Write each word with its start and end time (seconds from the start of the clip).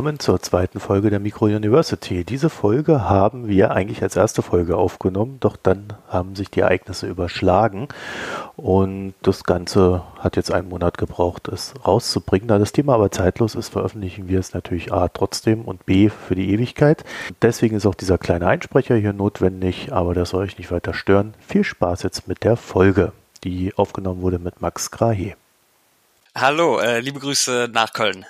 Willkommen 0.00 0.18
zur 0.18 0.40
zweiten 0.40 0.80
Folge 0.80 1.10
der 1.10 1.20
Micro 1.20 1.44
University. 1.44 2.24
Diese 2.24 2.48
Folge 2.48 3.06
haben 3.10 3.48
wir 3.48 3.72
eigentlich 3.72 4.02
als 4.02 4.16
erste 4.16 4.40
Folge 4.40 4.78
aufgenommen, 4.78 5.36
doch 5.40 5.58
dann 5.58 5.92
haben 6.08 6.34
sich 6.36 6.50
die 6.50 6.60
Ereignisse 6.60 7.06
überschlagen 7.06 7.88
und 8.56 9.12
das 9.20 9.44
Ganze 9.44 10.02
hat 10.18 10.36
jetzt 10.36 10.52
einen 10.52 10.70
Monat 10.70 10.96
gebraucht, 10.96 11.48
es 11.48 11.74
rauszubringen. 11.86 12.48
Da 12.48 12.58
das 12.58 12.72
Thema 12.72 12.94
aber 12.94 13.10
zeitlos 13.10 13.54
ist, 13.54 13.68
veröffentlichen 13.68 14.26
wir 14.26 14.38
es 14.38 14.54
natürlich 14.54 14.90
A 14.90 15.08
trotzdem 15.08 15.66
und 15.66 15.84
B 15.84 16.08
für 16.08 16.34
die 16.34 16.50
Ewigkeit. 16.50 17.04
Deswegen 17.42 17.76
ist 17.76 17.84
auch 17.84 17.94
dieser 17.94 18.16
kleine 18.16 18.46
Einsprecher 18.46 18.96
hier 18.96 19.12
notwendig, 19.12 19.92
aber 19.92 20.14
das 20.14 20.30
soll 20.30 20.44
euch 20.44 20.56
nicht 20.56 20.72
weiter 20.72 20.94
stören. 20.94 21.34
Viel 21.46 21.62
Spaß 21.62 22.04
jetzt 22.04 22.26
mit 22.26 22.42
der 22.42 22.56
Folge, 22.56 23.12
die 23.44 23.74
aufgenommen 23.76 24.22
wurde 24.22 24.38
mit 24.38 24.62
Max 24.62 24.90
Grahe. 24.90 25.34
Hallo, 26.34 26.78
äh, 26.78 27.00
liebe 27.00 27.20
Grüße 27.20 27.68
nach 27.70 27.92
Köln. 27.92 28.24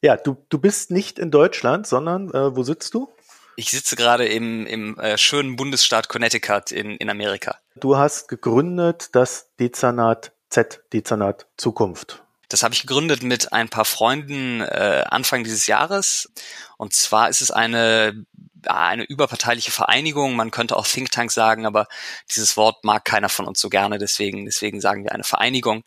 Ja, 0.00 0.16
du, 0.16 0.36
du 0.48 0.58
bist 0.58 0.90
nicht 0.90 1.18
in 1.18 1.30
Deutschland, 1.30 1.86
sondern 1.86 2.30
äh, 2.30 2.56
wo 2.56 2.62
sitzt 2.62 2.94
du? 2.94 3.08
Ich 3.56 3.70
sitze 3.70 3.96
gerade 3.96 4.26
im, 4.26 4.66
im 4.66 4.98
äh, 5.00 5.18
schönen 5.18 5.56
Bundesstaat 5.56 6.08
Connecticut 6.08 6.70
in, 6.70 6.92
in 6.96 7.10
Amerika. 7.10 7.56
Du 7.74 7.96
hast 7.96 8.28
gegründet 8.28 9.10
das 9.12 9.48
Dezernat 9.58 10.32
Z, 10.50 10.80
Dezernat 10.92 11.46
Zukunft. 11.56 12.22
Das 12.48 12.62
habe 12.62 12.72
ich 12.72 12.82
gegründet 12.82 13.22
mit 13.22 13.52
ein 13.52 13.68
paar 13.68 13.84
Freunden 13.84 14.60
äh, 14.60 15.04
Anfang 15.08 15.42
dieses 15.42 15.66
Jahres. 15.66 16.32
Und 16.76 16.94
zwar 16.94 17.28
ist 17.28 17.40
es 17.40 17.50
eine 17.50 18.24
eine 18.66 19.04
überparteiliche 19.04 19.70
Vereinigung. 19.70 20.34
Man 20.34 20.50
könnte 20.50 20.76
auch 20.76 20.86
Think 20.86 21.10
Tank 21.10 21.30
sagen, 21.30 21.66
aber 21.66 21.86
dieses 22.30 22.56
Wort 22.56 22.84
mag 22.84 23.04
keiner 23.04 23.28
von 23.28 23.46
uns 23.46 23.60
so 23.60 23.68
gerne. 23.68 23.98
Deswegen, 23.98 24.44
deswegen 24.44 24.80
sagen 24.80 25.04
wir 25.04 25.12
eine 25.12 25.24
Vereinigung 25.24 25.84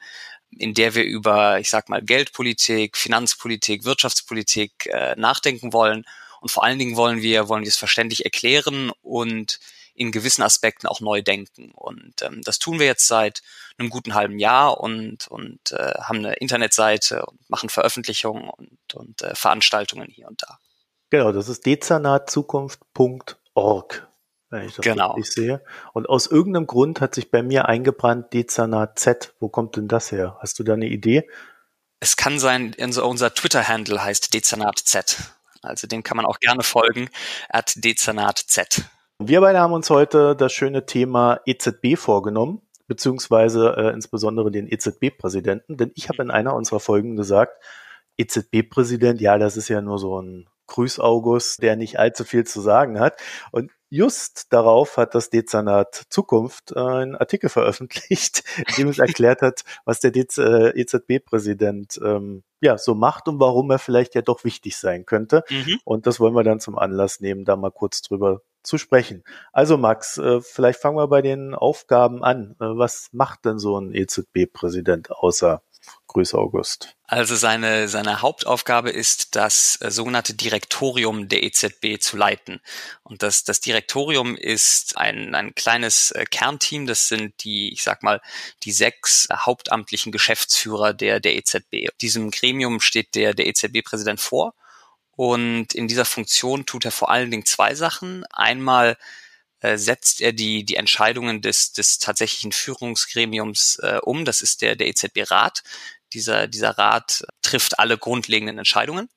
in 0.57 0.73
der 0.73 0.95
wir 0.95 1.03
über, 1.03 1.59
ich 1.59 1.69
sag 1.69 1.89
mal, 1.89 2.01
Geldpolitik, 2.01 2.97
Finanzpolitik, 2.97 3.85
Wirtschaftspolitik 3.85 4.87
äh, 4.87 5.15
nachdenken 5.15 5.73
wollen. 5.73 6.05
Und 6.39 6.49
vor 6.49 6.63
allen 6.63 6.79
Dingen 6.79 6.95
wollen 6.95 7.21
wir, 7.21 7.49
wollen 7.49 7.63
wir 7.63 7.69
es 7.69 7.77
verständlich 7.77 8.25
erklären 8.25 8.91
und 9.01 9.59
in 9.93 10.11
gewissen 10.11 10.41
Aspekten 10.41 10.87
auch 10.87 10.99
neu 10.99 11.21
denken. 11.21 11.71
Und 11.71 12.21
ähm, 12.21 12.41
das 12.43 12.59
tun 12.59 12.79
wir 12.79 12.87
jetzt 12.87 13.07
seit 13.07 13.41
einem 13.77 13.89
guten 13.89 14.13
halben 14.13 14.39
Jahr 14.39 14.79
und, 14.79 15.27
und 15.27 15.71
äh, 15.71 15.93
haben 16.01 16.19
eine 16.19 16.33
Internetseite 16.33 17.25
und 17.25 17.49
machen 17.49 17.69
Veröffentlichungen 17.69 18.49
und, 18.49 18.93
und 18.93 19.21
äh, 19.21 19.33
Veranstaltungen 19.35 20.09
hier 20.09 20.27
und 20.27 20.41
da. 20.41 20.59
Genau, 21.09 21.31
das 21.31 21.47
ist 21.49 21.65
dezernatzukunft.org 21.65 24.10
wenn 24.51 24.67
ich 24.67 24.75
das 24.75 24.83
genau. 24.83 25.13
richtig 25.13 25.33
sehe. 25.33 25.63
Und 25.93 26.07
aus 26.07 26.27
irgendeinem 26.27 26.67
Grund 26.67 27.01
hat 27.01 27.15
sich 27.15 27.31
bei 27.31 27.41
mir 27.41 27.67
eingebrannt 27.67 28.33
Dezernat 28.33 28.99
Z. 28.99 29.33
Wo 29.39 29.49
kommt 29.49 29.77
denn 29.77 29.87
das 29.87 30.11
her? 30.11 30.37
Hast 30.39 30.59
du 30.59 30.63
da 30.63 30.73
eine 30.73 30.87
Idee? 30.87 31.27
Es 31.99 32.17
kann 32.17 32.39
sein, 32.39 32.75
unser 32.79 33.33
Twitter-Handle 33.33 34.03
heißt 34.03 34.33
Dezernat 34.33 34.79
Z. 34.79 35.17
Also 35.61 35.87
dem 35.87 36.03
kann 36.03 36.17
man 36.17 36.25
auch 36.25 36.39
gerne 36.39 36.63
folgen, 36.63 37.09
at 37.49 37.73
Dezernat 37.77 38.39
Z. 38.39 38.83
Wir 39.19 39.41
beide 39.41 39.59
haben 39.59 39.73
uns 39.73 39.89
heute 39.89 40.35
das 40.35 40.51
schöne 40.51 40.85
Thema 40.87 41.39
EZB 41.45 41.95
vorgenommen, 41.95 42.61
beziehungsweise 42.87 43.75
äh, 43.77 43.93
insbesondere 43.93 44.49
den 44.49 44.67
EZB-Präsidenten, 44.67 45.77
denn 45.77 45.91
ich 45.95 46.09
habe 46.09 46.23
in 46.23 46.31
einer 46.31 46.55
unserer 46.55 46.79
Folgen 46.79 47.15
gesagt, 47.15 47.63
EZB-Präsident, 48.17 49.21
ja, 49.21 49.37
das 49.37 49.57
ist 49.57 49.69
ja 49.69 49.81
nur 49.81 49.99
so 49.99 50.19
ein 50.19 50.49
Grüß 50.65 50.99
August, 50.99 51.61
der 51.61 51.75
nicht 51.75 51.99
allzu 51.99 52.23
viel 52.23 52.45
zu 52.45 52.61
sagen 52.61 52.99
hat. 52.99 53.21
Und 53.51 53.71
just 53.91 54.51
darauf 54.53 54.97
hat 54.97 55.13
das 55.13 55.29
Dezernat 55.29 56.05
Zukunft 56.09 56.71
äh, 56.71 56.79
einen 56.79 57.15
Artikel 57.15 57.49
veröffentlicht, 57.51 58.43
in 58.57 58.75
dem 58.77 58.87
es 58.87 58.99
erklärt 58.99 59.41
hat, 59.41 59.63
was 59.85 59.99
der 59.99 60.15
EZB-Präsident 60.15 61.97
äh, 61.97 62.07
ähm, 62.07 62.43
ja 62.61 62.77
so 62.77 62.95
macht 62.95 63.27
und 63.27 63.39
warum 63.39 63.69
er 63.69 63.79
vielleicht 63.79 64.15
ja 64.15 64.21
doch 64.21 64.43
wichtig 64.43 64.77
sein 64.77 65.05
könnte. 65.05 65.43
Mhm. 65.49 65.79
Und 65.83 66.07
das 66.07 66.19
wollen 66.19 66.35
wir 66.35 66.43
dann 66.43 66.59
zum 66.59 66.77
Anlass 66.77 67.19
nehmen, 67.19 67.43
da 67.43 67.55
mal 67.55 67.71
kurz 67.71 68.01
drüber 68.01 68.41
zu 68.63 68.77
sprechen. 68.77 69.23
Also 69.51 69.77
Max, 69.77 70.17
äh, 70.17 70.39
vielleicht 70.41 70.79
fangen 70.79 70.97
wir 70.97 71.07
bei 71.07 71.21
den 71.21 71.53
Aufgaben 71.53 72.23
an. 72.23 72.55
Äh, 72.59 72.65
was 72.77 73.09
macht 73.11 73.45
denn 73.45 73.59
so 73.59 73.77
ein 73.79 73.93
EZB-Präsident 73.93 75.11
außer 75.11 75.61
Grüße 76.07 76.37
August. 76.37 76.95
Also 77.07 77.35
seine, 77.35 77.87
seine 77.87 78.21
Hauptaufgabe 78.21 78.89
ist, 78.89 79.35
das 79.35 79.77
äh, 79.81 79.91
sogenannte 79.91 80.33
Direktorium 80.33 81.29
der 81.29 81.43
EZB 81.43 82.01
zu 82.01 82.17
leiten. 82.17 82.59
Und 83.03 83.23
das, 83.23 83.43
das 83.43 83.61
Direktorium 83.61 84.35
ist 84.35 84.97
ein, 84.97 85.35
ein 85.35 85.55
kleines 85.55 86.11
äh, 86.11 86.25
Kernteam. 86.25 86.85
Das 86.85 87.07
sind 87.07 87.43
die, 87.43 87.71
ich 87.71 87.83
sag 87.83 88.03
mal, 88.03 88.21
die 88.63 88.71
sechs 88.73 89.27
hauptamtlichen 89.33 90.11
Geschäftsführer 90.11 90.93
der, 90.93 91.19
der 91.19 91.35
EZB. 91.35 91.89
Diesem 92.01 92.31
Gremium 92.31 92.81
steht 92.81 93.15
der, 93.15 93.33
der 93.33 93.47
EZB-Präsident 93.47 94.19
vor. 94.19 94.53
Und 95.15 95.73
in 95.73 95.87
dieser 95.87 96.05
Funktion 96.05 96.65
tut 96.65 96.85
er 96.85 96.91
vor 96.91 97.09
allen 97.09 97.31
Dingen 97.31 97.45
zwei 97.45 97.75
Sachen. 97.75 98.25
Einmal 98.31 98.97
äh, 99.61 99.77
setzt 99.77 100.21
er 100.21 100.33
die, 100.33 100.65
die 100.65 100.75
Entscheidungen 100.75 101.41
des, 101.41 101.71
des 101.71 101.99
tatsächlichen 101.99 102.51
Führungsgremiums 102.51 103.79
äh, 103.81 103.99
um. 104.03 104.25
Das 104.25 104.41
ist 104.41 104.61
der, 104.61 104.75
der 104.75 104.87
EZB-Rat. 104.87 105.63
Dieser, 106.13 106.47
dieser 106.47 106.77
Rat 106.77 107.23
trifft 107.41 107.79
alle 107.79 107.97
grundlegenden 107.97 108.57
Entscheidungen 108.57 109.09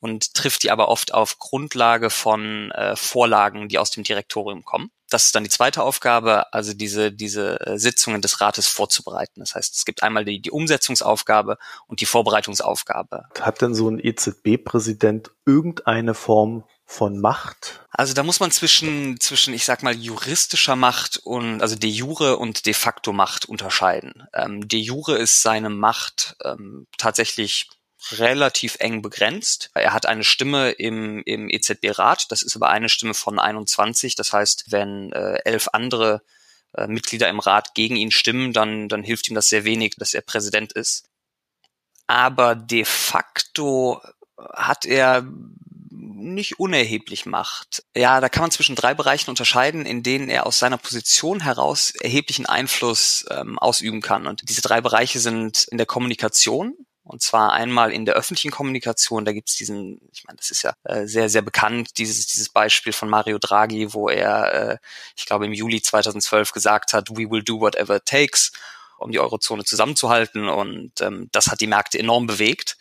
und 0.00 0.34
trifft 0.34 0.62
die 0.62 0.70
aber 0.70 0.88
oft 0.88 1.14
auf 1.14 1.38
Grundlage 1.38 2.10
von 2.10 2.70
äh, 2.72 2.96
Vorlagen, 2.96 3.68
die 3.68 3.78
aus 3.78 3.90
dem 3.90 4.04
Direktorium 4.04 4.64
kommen. 4.64 4.90
Das 5.08 5.26
ist 5.26 5.34
dann 5.36 5.44
die 5.44 5.50
zweite 5.50 5.82
Aufgabe, 5.82 6.52
also 6.52 6.74
diese, 6.74 7.12
diese 7.12 7.60
äh, 7.60 7.78
Sitzungen 7.78 8.22
des 8.22 8.40
Rates 8.40 8.66
vorzubereiten. 8.66 9.38
Das 9.38 9.54
heißt, 9.54 9.76
es 9.76 9.84
gibt 9.84 10.02
einmal 10.02 10.24
die, 10.24 10.40
die 10.40 10.50
Umsetzungsaufgabe 10.50 11.58
und 11.86 12.00
die 12.00 12.06
Vorbereitungsaufgabe. 12.06 13.26
Hat 13.40 13.62
denn 13.62 13.74
so 13.74 13.88
ein 13.88 14.00
EZB-Präsident 14.00 15.30
irgendeine 15.44 16.14
Form 16.14 16.64
von 16.86 17.20
Macht? 17.20 17.84
Also 17.90 18.14
da 18.14 18.22
muss 18.22 18.40
man 18.40 18.52
zwischen, 18.52 19.18
zwischen, 19.20 19.52
ich 19.52 19.64
sag 19.64 19.82
mal, 19.82 19.94
juristischer 19.94 20.76
Macht 20.76 21.18
und, 21.18 21.60
also 21.60 21.74
de 21.74 21.90
jure 21.90 22.36
und 22.36 22.64
de 22.64 22.74
facto 22.74 23.12
Macht 23.12 23.46
unterscheiden. 23.46 24.26
Ähm, 24.32 24.66
de 24.66 24.78
jure 24.80 25.18
ist 25.18 25.42
seine 25.42 25.68
Macht 25.68 26.36
ähm, 26.44 26.86
tatsächlich 26.96 27.68
relativ 28.12 28.76
eng 28.78 29.02
begrenzt. 29.02 29.70
Er 29.74 29.92
hat 29.92 30.06
eine 30.06 30.22
Stimme 30.22 30.70
im, 30.70 31.22
im 31.24 31.50
EZB-Rat, 31.50 32.30
das 32.30 32.42
ist 32.42 32.54
aber 32.54 32.68
eine 32.70 32.88
Stimme 32.88 33.14
von 33.14 33.40
21. 33.40 34.14
Das 34.14 34.32
heißt, 34.32 34.66
wenn 34.70 35.12
äh, 35.12 35.38
elf 35.44 35.68
andere 35.72 36.22
äh, 36.74 36.86
Mitglieder 36.86 37.28
im 37.28 37.40
Rat 37.40 37.74
gegen 37.74 37.96
ihn 37.96 38.12
stimmen, 38.12 38.52
dann, 38.52 38.88
dann 38.88 39.02
hilft 39.02 39.28
ihm 39.28 39.34
das 39.34 39.48
sehr 39.48 39.64
wenig, 39.64 39.94
dass 39.98 40.14
er 40.14 40.20
Präsident 40.20 40.72
ist. 40.72 41.08
Aber 42.06 42.54
de 42.54 42.84
facto 42.84 44.00
hat 44.38 44.84
er 44.84 45.26
nicht 46.16 46.58
unerheblich 46.58 47.26
macht. 47.26 47.84
Ja, 47.94 48.20
da 48.20 48.28
kann 48.28 48.42
man 48.42 48.50
zwischen 48.50 48.76
drei 48.76 48.94
Bereichen 48.94 49.30
unterscheiden, 49.30 49.86
in 49.86 50.02
denen 50.02 50.28
er 50.28 50.46
aus 50.46 50.58
seiner 50.58 50.78
Position 50.78 51.40
heraus 51.40 51.90
erheblichen 52.00 52.46
Einfluss 52.46 53.24
ähm, 53.30 53.58
ausüben 53.58 54.00
kann. 54.00 54.26
Und 54.26 54.48
diese 54.48 54.62
drei 54.62 54.80
Bereiche 54.80 55.20
sind 55.20 55.64
in 55.64 55.78
der 55.78 55.86
Kommunikation, 55.86 56.74
und 57.06 57.22
zwar 57.22 57.52
einmal 57.52 57.92
in 57.92 58.04
der 58.04 58.16
öffentlichen 58.16 58.50
Kommunikation, 58.50 59.24
da 59.24 59.32
gibt's 59.32 59.54
diesen, 59.54 60.00
ich 60.12 60.24
meine, 60.24 60.38
das 60.38 60.50
ist 60.50 60.62
ja 60.62 60.74
äh, 60.82 61.06
sehr, 61.06 61.28
sehr 61.28 61.42
bekannt, 61.42 61.98
dieses, 61.98 62.26
dieses 62.26 62.48
Beispiel 62.48 62.92
von 62.92 63.08
Mario 63.08 63.38
Draghi, 63.38 63.92
wo 63.92 64.08
er, 64.08 64.52
äh, 64.52 64.78
ich 65.16 65.24
glaube, 65.24 65.46
im 65.46 65.52
Juli 65.52 65.80
2012 65.80 66.50
gesagt 66.50 66.92
hat, 66.92 67.10
we 67.10 67.30
will 67.30 67.44
do 67.44 67.60
whatever 67.60 67.96
it 67.96 68.06
takes, 68.06 68.50
um 68.98 69.12
die 69.12 69.20
Eurozone 69.20 69.62
zusammenzuhalten. 69.62 70.48
Und 70.48 71.00
ähm, 71.00 71.28
das 71.30 71.46
hat 71.46 71.60
die 71.60 71.68
Märkte 71.68 71.96
enorm 72.00 72.26
bewegt, 72.26 72.76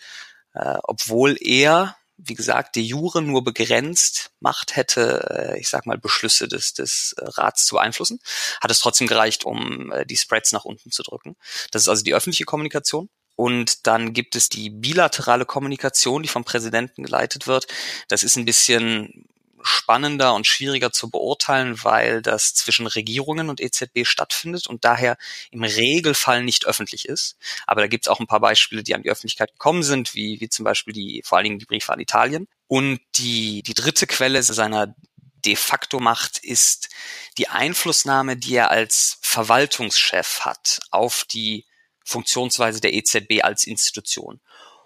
äh, 0.56 0.78
obwohl 0.84 1.38
er 1.40 1.96
wie 2.18 2.34
gesagt, 2.34 2.76
de 2.76 2.84
jure 2.84 3.22
nur 3.22 3.44
begrenzt 3.44 4.32
Macht 4.40 4.76
hätte, 4.76 5.54
äh, 5.56 5.60
ich 5.60 5.70
sag 5.70 5.86
mal, 5.86 5.98
Beschlüsse 5.98 6.48
des, 6.48 6.74
des 6.74 7.14
äh, 7.18 7.26
Rats 7.26 7.66
zu 7.66 7.76
beeinflussen, 7.76 8.20
hat 8.62 8.72
es 8.72 8.80
trotzdem 8.80 9.08
gereicht, 9.08 9.44
um 9.44 9.92
äh, 9.92 10.06
die 10.06 10.18
Spreads 10.18 10.52
nach 10.52 10.66
unten 10.66 10.92
zu 10.92 11.04
drücken. 11.04 11.36
Das 11.72 11.84
ist 11.84 11.90
also 11.90 12.04
die 12.04 12.14
öffentliche 12.14 12.46
Kommunikation. 12.46 13.10
Und 13.36 13.86
dann 13.86 14.14
gibt 14.14 14.36
es 14.36 14.48
die 14.48 14.70
bilaterale 14.70 15.46
Kommunikation, 15.46 16.24
die 16.24 16.30
vom 16.30 16.46
Präsidenten 16.46 17.04
geleitet 17.04 17.48
wird. 17.48 17.68
Das 18.08 18.24
ist 18.24 18.38
ein 18.38 18.46
bisschen 18.46 19.28
spannender 19.66 20.34
und 20.34 20.48
schwieriger 20.48 20.92
zu 20.92 21.10
beurteilen, 21.10 21.84
weil 21.84 22.22
das 22.22 22.54
zwischen 22.54 22.88
Regierungen 22.88 23.50
und 23.50 23.60
EZB 23.60 24.06
stattfindet 24.06 24.68
und 24.68 24.86
daher 24.86 25.18
im 25.52 25.64
Regelfall 25.64 26.44
nicht 26.44 26.66
öffentlich 26.66 27.08
ist. 27.08 27.38
Aber 27.68 27.82
da 27.82 27.88
gibt 27.88 28.06
es 28.06 28.10
auch 28.10 28.20
ein 28.20 28.28
paar 28.28 28.40
Beispiele, 28.40 28.84
die 28.84 28.96
an 28.96 29.04
die 29.04 29.10
Öffentlichkeit 29.10 29.54
gekommen 29.54 29.84
sind, 29.84 30.14
wie, 30.16 30.40
wie 30.40 30.50
zum 30.50 30.66
Beispiel 30.66 30.94
die, 30.94 31.22
vor 31.26 31.38
allen 31.38 31.46
Dingen 31.46 31.60
die 31.60 31.66
Briefe 31.66 31.92
an 31.92 32.00
Italien. 32.00 32.48
Und 32.68 33.00
die, 33.16 33.64
die 33.64 33.74
dritte 33.74 34.08
Quelle 34.08 34.42
seiner 34.44 34.96
de 35.46 35.56
facto 35.56 36.00
Macht 36.00 36.40
ist 36.40 36.90
die 37.38 37.50
Einflussnahme, 37.50 38.38
die 38.38 38.56
er 38.56 38.72
als 38.72 39.18
Verwaltungschef 39.22 40.42
hat 40.42 40.80
auf 40.92 41.26
die 41.26 41.66
Funktionsweise 42.04 42.82
der 42.82 42.94
EZB 42.94 43.44
als 43.44 43.66
Institution. 43.66 44.40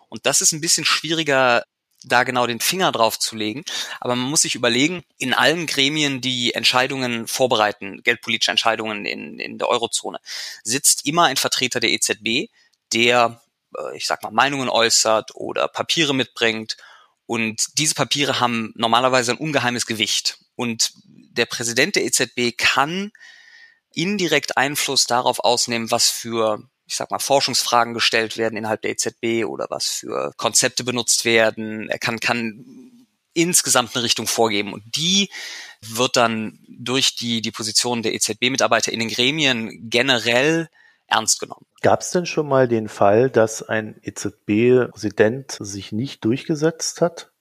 Und 0.10 0.26
das 0.26 0.42
ist 0.42 0.52
ein 0.52 0.62
bisschen 0.62 0.86
schwieriger 0.86 1.64
da 2.04 2.24
genau 2.24 2.48
den 2.48 2.60
Finger 2.60 2.92
drauf 2.92 3.20
zu 3.20 3.36
legen. 3.36 3.64
Aber 4.00 4.16
man 4.16 4.30
muss 4.30 4.44
sich 4.44 4.56
überlegen, 4.56 5.04
in 5.18 5.34
allen 5.34 5.68
Gremien, 5.68 6.22
die 6.22 6.54
Entscheidungen 6.54 7.28
vorbereiten, 7.28 8.02
geldpolitische 8.04 8.52
Entscheidungen 8.52 9.06
in, 9.06 9.40
in 9.40 9.58
der 9.58 9.70
Eurozone, 9.70 10.20
sitzt 10.64 11.06
immer 11.06 11.26
ein 11.26 11.38
Vertreter 11.38 11.80
der 11.80 11.92
EZB, 11.92 12.50
der, 12.94 13.42
äh, 13.78 13.98
ich 13.98 14.08
sag 14.08 14.24
mal, 14.24 14.32
Meinungen 14.32 14.70
äußert 14.70 15.36
oder 15.36 15.68
Papiere 15.68 16.14
mitbringt 16.14 16.78
Und 17.26 17.78
diese 17.78 17.94
Papiere 17.94 18.40
haben 18.40 18.74
normalerweise 18.76 19.34
ein 19.34 19.38
ungeheimes 19.38 19.86
Gewicht. 19.86 20.40
Und 20.56 20.94
der 21.06 21.46
Präsident 21.46 21.96
der 21.96 22.04
EZB 22.06 22.58
kann 22.58 23.12
indirekt 23.94 24.58
Einfluss 24.58 25.06
darauf 25.06 25.40
ausnehmen, 25.40 25.92
was 25.92 26.10
für 26.10 26.64
ich 26.90 26.96
sag 26.96 27.12
mal, 27.12 27.20
Forschungsfragen 27.20 27.94
gestellt 27.94 28.38
werden 28.38 28.58
innerhalb 28.58 28.82
der 28.82 28.92
EZB 28.92 29.46
oder 29.46 29.68
was 29.70 29.88
für 29.88 30.34
Konzepte 30.38 30.84
benutzt 30.84 31.24
werden. 31.24 31.88
Er 31.88 32.00
kann, 32.00 32.20
kann 32.20 33.06
insgesamt 33.34 33.96
eine 33.96 34.04
Richtung 34.04 34.26
vorgeben. 34.26 34.74
Und 34.74 34.84
die 34.96 35.30
wird 35.82 36.18
dann 36.18 36.60
durch 36.68 37.16
die, 37.16 37.42
die 37.42 37.52
Position 37.52 38.02
der 38.02 38.16
EZB-Mitarbeiter 38.16 38.92
in 38.92 39.00
den 39.00 39.10
Gremien 39.10 39.88
generell 39.90 40.68
ernst 41.06 41.40
genommen. 41.40 41.68
Gab 41.82 42.02
es 42.02 42.10
denn 42.10 42.26
schon 42.26 42.48
mal 42.48 42.68
den 42.68 42.90
Fall, 42.90 43.30
dass 43.30 43.62
ein 43.62 44.00
EZB-Präsident 44.02 45.58
sich 45.60 45.92
nicht 45.92 46.26
durchgesetzt 46.26 47.02
hat? 47.02 47.32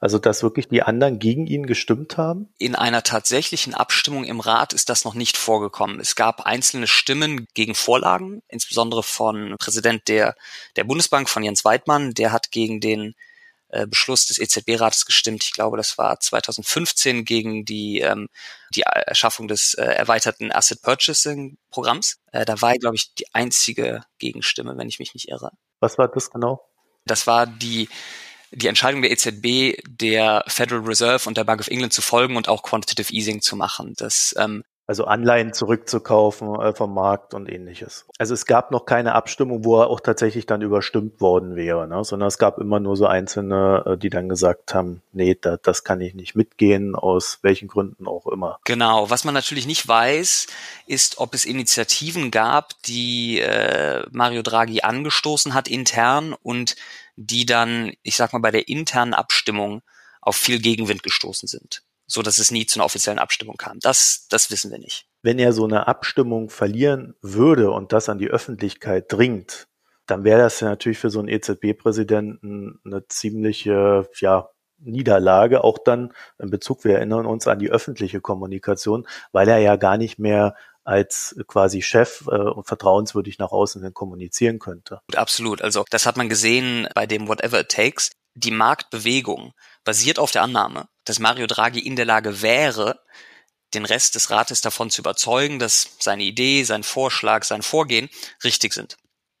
Also, 0.00 0.18
dass 0.18 0.44
wirklich 0.44 0.68
die 0.68 0.82
anderen 0.82 1.18
gegen 1.18 1.46
ihn 1.46 1.66
gestimmt 1.66 2.16
haben? 2.16 2.48
In 2.58 2.76
einer 2.76 3.02
tatsächlichen 3.02 3.74
Abstimmung 3.74 4.24
im 4.24 4.38
Rat 4.38 4.72
ist 4.72 4.88
das 4.88 5.04
noch 5.04 5.14
nicht 5.14 5.36
vorgekommen. 5.36 5.98
Es 5.98 6.14
gab 6.14 6.42
einzelne 6.42 6.86
Stimmen 6.86 7.48
gegen 7.54 7.74
Vorlagen, 7.74 8.42
insbesondere 8.48 9.02
von 9.02 9.56
Präsident 9.58 10.06
der, 10.06 10.36
der 10.76 10.84
Bundesbank, 10.84 11.28
von 11.28 11.42
Jens 11.42 11.64
Weidmann. 11.64 12.14
Der 12.14 12.30
hat 12.30 12.52
gegen 12.52 12.80
den 12.80 13.16
äh, 13.70 13.86
Beschluss 13.86 14.26
des 14.26 14.38
EZB-Rates 14.38 15.04
gestimmt. 15.04 15.42
Ich 15.42 15.52
glaube, 15.52 15.76
das 15.76 15.98
war 15.98 16.20
2015 16.20 17.24
gegen 17.24 17.64
die, 17.64 18.00
ähm, 18.00 18.28
die 18.74 18.82
Erschaffung 18.82 19.48
des 19.48 19.74
äh, 19.74 19.82
erweiterten 19.82 20.52
Asset 20.52 20.80
Purchasing 20.80 21.58
Programms. 21.70 22.18
Äh, 22.32 22.44
da 22.44 22.62
war, 22.62 22.74
glaube 22.74 22.94
ich, 22.94 23.14
die 23.14 23.26
einzige 23.34 24.04
Gegenstimme, 24.18 24.76
wenn 24.78 24.88
ich 24.88 25.00
mich 25.00 25.12
nicht 25.12 25.28
irre. 25.28 25.50
Was 25.80 25.98
war 25.98 26.08
das 26.08 26.30
genau? 26.30 26.64
Das 27.04 27.26
war 27.26 27.46
die 27.46 27.88
die 28.50 28.66
Entscheidung 28.66 29.02
der 29.02 29.10
EZB, 29.10 29.80
der 29.86 30.44
Federal 30.46 30.84
Reserve 30.84 31.28
und 31.28 31.36
der 31.36 31.44
Bank 31.44 31.60
of 31.60 31.68
England 31.68 31.92
zu 31.92 32.02
folgen 32.02 32.36
und 32.36 32.48
auch 32.48 32.62
Quantitative 32.62 33.12
Easing 33.12 33.40
zu 33.40 33.56
machen. 33.56 33.94
Das 33.96 34.34
ähm, 34.38 34.64
also 34.88 35.04
Anleihen 35.04 35.52
zurückzukaufen 35.52 36.58
äh, 36.62 36.74
vom 36.74 36.94
Markt 36.94 37.34
und 37.34 37.50
ähnliches. 37.50 38.06
Also 38.16 38.32
es 38.32 38.46
gab 38.46 38.70
noch 38.70 38.86
keine 38.86 39.14
Abstimmung, 39.14 39.62
wo 39.66 39.82
er 39.82 39.88
auch 39.88 40.00
tatsächlich 40.00 40.46
dann 40.46 40.62
überstimmt 40.62 41.20
worden 41.20 41.56
wäre, 41.56 41.86
ne? 41.86 42.02
sondern 42.04 42.28
es 42.28 42.38
gab 42.38 42.56
immer 42.56 42.80
nur 42.80 42.96
so 42.96 43.04
Einzelne, 43.04 43.84
äh, 43.84 43.98
die 43.98 44.08
dann 44.08 44.30
gesagt 44.30 44.72
haben, 44.72 45.02
nee, 45.12 45.36
da, 45.38 45.58
das 45.58 45.84
kann 45.84 46.00
ich 46.00 46.14
nicht 46.14 46.36
mitgehen, 46.36 46.94
aus 46.94 47.40
welchen 47.42 47.68
Gründen 47.68 48.06
auch 48.06 48.26
immer. 48.26 48.60
Genau, 48.64 49.10
was 49.10 49.24
man 49.24 49.34
natürlich 49.34 49.66
nicht 49.66 49.86
weiß, 49.86 50.46
ist, 50.86 51.18
ob 51.18 51.34
es 51.34 51.44
Initiativen 51.44 52.30
gab, 52.30 52.70
die 52.84 53.40
äh, 53.40 54.06
Mario 54.10 54.40
Draghi 54.40 54.80
angestoßen 54.80 55.52
hat 55.52 55.68
intern 55.68 56.34
und 56.42 56.76
die 57.20 57.46
dann, 57.46 57.92
ich 58.02 58.16
sag 58.16 58.32
mal, 58.32 58.38
bei 58.38 58.50
der 58.50 58.68
internen 58.68 59.14
Abstimmung 59.14 59.82
auf 60.20 60.36
viel 60.36 60.60
Gegenwind 60.60 61.02
gestoßen 61.02 61.48
sind 61.48 61.82
so 62.08 62.22
dass 62.22 62.38
es 62.38 62.50
nie 62.50 62.66
zu 62.66 62.78
einer 62.78 62.86
offiziellen 62.86 63.18
Abstimmung 63.18 63.56
kam. 63.56 63.78
Das, 63.80 64.26
das 64.30 64.50
wissen 64.50 64.72
wir 64.72 64.78
nicht. 64.78 65.06
Wenn 65.22 65.38
er 65.38 65.52
so 65.52 65.64
eine 65.64 65.86
Abstimmung 65.86 66.48
verlieren 66.48 67.14
würde 67.20 67.70
und 67.70 67.92
das 67.92 68.08
an 68.08 68.18
die 68.18 68.30
Öffentlichkeit 68.30 69.12
dringt, 69.12 69.68
dann 70.06 70.24
wäre 70.24 70.40
das 70.40 70.58
ja 70.60 70.68
natürlich 70.68 70.98
für 70.98 71.10
so 71.10 71.18
einen 71.18 71.28
EZB-Präsidenten 71.28 72.80
eine 72.84 73.06
ziemliche, 73.06 74.08
ja, 74.20 74.48
Niederlage, 74.80 75.64
auch 75.64 75.78
dann 75.78 76.12
in 76.38 76.50
Bezug, 76.50 76.84
wir 76.84 76.94
erinnern 76.94 77.26
uns 77.26 77.48
an 77.48 77.58
die 77.58 77.68
öffentliche 77.68 78.20
Kommunikation, 78.20 79.08
weil 79.32 79.48
er 79.48 79.58
ja 79.58 79.74
gar 79.74 79.98
nicht 79.98 80.20
mehr 80.20 80.54
als 80.88 81.36
quasi 81.46 81.82
Chef 81.82 82.26
äh, 82.28 82.62
vertrauenswürdig 82.62 83.38
nach 83.38 83.52
außen 83.52 83.82
hin 83.82 83.92
kommunizieren 83.92 84.58
könnte. 84.58 85.02
Absolut. 85.14 85.60
Also 85.60 85.84
das 85.90 86.06
hat 86.06 86.16
man 86.16 86.30
gesehen 86.30 86.88
bei 86.94 87.06
dem 87.06 87.28
Whatever 87.28 87.60
It 87.60 87.68
Takes. 87.68 88.10
Die 88.34 88.50
Marktbewegung 88.50 89.52
basiert 89.84 90.18
auf 90.18 90.30
der 90.30 90.42
Annahme, 90.42 90.88
dass 91.04 91.18
Mario 91.18 91.46
Draghi 91.46 91.80
in 91.80 91.94
der 91.94 92.06
Lage 92.06 92.40
wäre, 92.40 93.00
den 93.74 93.84
Rest 93.84 94.14
des 94.14 94.30
Rates 94.30 94.62
davon 94.62 94.88
zu 94.88 95.02
überzeugen, 95.02 95.58
dass 95.58 95.90
seine 96.00 96.22
Idee, 96.22 96.62
sein 96.64 96.82
Vorschlag, 96.82 97.44
sein 97.44 97.60
Vorgehen 97.60 98.08
richtig 98.42 98.72
sind. 98.72 98.96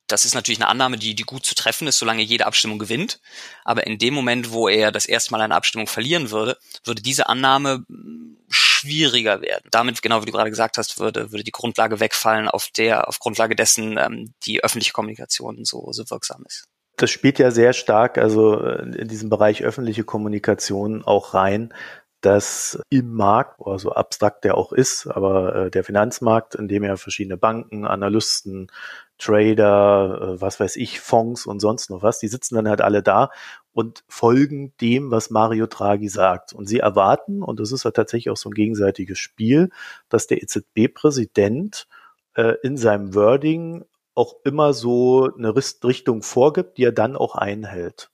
Das 0.08 0.24
ist 0.24 0.34
natürlich 0.34 0.58
eine 0.58 0.68
Annahme, 0.68 0.96
die, 0.96 1.14
die 1.14 1.22
gut 1.22 1.44
zu 1.44 1.54
treffen 1.54 1.86
ist, 1.86 1.98
solange 1.98 2.22
jede 2.22 2.46
Abstimmung 2.46 2.78
gewinnt. 2.78 3.20
Aber 3.64 3.86
in 3.86 3.98
dem 3.98 4.14
Moment, 4.14 4.50
wo 4.50 4.68
er 4.68 4.90
das 4.90 5.06
erste 5.06 5.32
Mal 5.32 5.40
eine 5.40 5.54
Abstimmung 5.54 5.86
verlieren 5.86 6.30
würde, 6.30 6.56
würde 6.84 7.02
diese 7.02 7.28
Annahme 7.28 7.84
hm, 7.88 8.38
schwieriger 8.48 9.40
werden. 9.42 9.68
Damit, 9.70 10.02
genau 10.02 10.22
wie 10.22 10.26
du 10.26 10.32
gerade 10.32 10.50
gesagt 10.50 10.78
hast, 10.78 10.98
würde, 10.98 11.30
würde 11.30 11.44
die 11.44 11.52
Grundlage 11.52 12.00
wegfallen, 12.00 12.48
auf 12.48 12.68
der, 12.76 13.08
auf 13.08 13.18
Grundlage 13.18 13.54
dessen 13.54 13.98
ähm, 13.98 14.34
die 14.44 14.64
öffentliche 14.64 14.92
Kommunikation 14.92 15.64
so, 15.64 15.92
so 15.92 16.10
wirksam 16.10 16.44
ist 16.46 16.64
das 17.00 17.10
spielt 17.10 17.38
ja 17.38 17.50
sehr 17.50 17.72
stark, 17.72 18.18
also 18.18 18.60
äh, 18.60 18.82
in 18.98 19.08
diesem 19.08 19.30
Bereich 19.30 19.62
öffentliche 19.62 20.04
Kommunikation 20.04 21.04
auch 21.04 21.32
rein, 21.32 21.72
dass 22.20 22.80
im 22.90 23.14
Markt, 23.14 23.60
so 23.76 23.92
abstrakt 23.92 24.44
der 24.44 24.56
auch 24.56 24.72
ist, 24.72 25.06
aber 25.06 25.54
äh, 25.54 25.70
der 25.70 25.84
Finanzmarkt, 25.84 26.56
in 26.56 26.66
dem 26.66 26.82
ja 26.82 26.96
verschiedene 26.96 27.36
Banken, 27.36 27.86
Analysten, 27.86 28.72
Trader, 29.18 30.36
äh, 30.36 30.40
was 30.40 30.60
weiß 30.60 30.76
ich, 30.76 31.00
Fonds 31.00 31.46
und 31.46 31.60
sonst 31.60 31.90
noch 31.90 32.02
was, 32.02 32.18
die 32.20 32.28
sitzen 32.28 32.54
dann 32.54 32.68
halt 32.68 32.80
alle 32.80 33.02
da 33.02 33.30
und 33.72 34.04
folgen 34.08 34.72
dem, 34.80 35.10
was 35.10 35.30
Mario 35.30 35.66
Draghi 35.66 36.08
sagt. 36.08 36.52
Und 36.52 36.66
sie 36.66 36.78
erwarten, 36.78 37.42
und 37.42 37.60
das 37.60 37.72
ist 37.72 37.84
ja 37.84 37.90
tatsächlich 37.90 38.30
auch 38.30 38.36
so 38.36 38.48
ein 38.48 38.54
gegenseitiges 38.54 39.18
Spiel, 39.18 39.70
dass 40.08 40.26
der 40.26 40.42
EZB-Präsident 40.42 41.86
äh, 42.34 42.54
in 42.62 42.76
seinem 42.76 43.14
Wording 43.14 43.84
auch 44.14 44.34
immer 44.44 44.72
so 44.72 45.30
eine 45.32 45.54
Richtung 45.54 46.22
vorgibt, 46.22 46.78
die 46.78 46.84
er 46.84 46.92
dann 46.92 47.16
auch 47.16 47.36
einhält. 47.36 48.10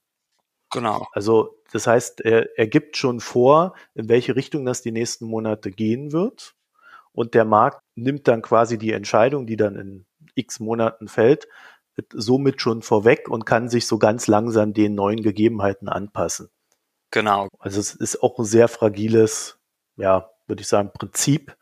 Genau. 0.71 1.07
Also 1.13 1.57
das 1.71 1.87
heißt, 1.87 2.21
er, 2.21 2.57
er 2.57 2.67
gibt 2.67 2.95
schon 2.95 3.19
vor, 3.19 3.73
in 3.95 4.07
welche 4.07 4.35
Richtung 4.35 4.65
das 4.65 4.81
die 4.81 4.91
nächsten 4.91 5.25
Monate 5.25 5.71
gehen 5.71 6.11
wird. 6.11 6.55
Und 7.11 7.33
der 7.33 7.45
Markt 7.45 7.81
nimmt 7.95 8.27
dann 8.27 8.41
quasi 8.41 8.77
die 8.77 8.91
Entscheidung, 8.91 9.47
die 9.47 9.55
dann 9.55 9.75
in 9.75 10.05
x 10.35 10.59
Monaten 10.59 11.07
fällt, 11.07 11.47
somit 12.13 12.61
schon 12.61 12.81
vorweg 12.81 13.29
und 13.29 13.45
kann 13.45 13.69
sich 13.69 13.87
so 13.87 13.97
ganz 13.97 14.27
langsam 14.27 14.73
den 14.73 14.95
neuen 14.95 15.21
Gegebenheiten 15.21 15.89
anpassen. 15.89 16.49
Genau. 17.11 17.47
Also 17.59 17.79
es 17.79 17.95
ist 17.95 18.21
auch 18.21 18.37
ein 18.39 18.45
sehr 18.45 18.67
fragiles, 18.67 19.57
ja, 19.95 20.29
würde 20.47 20.61
ich 20.61 20.67
sagen, 20.67 20.91
Prinzip, 20.93 21.55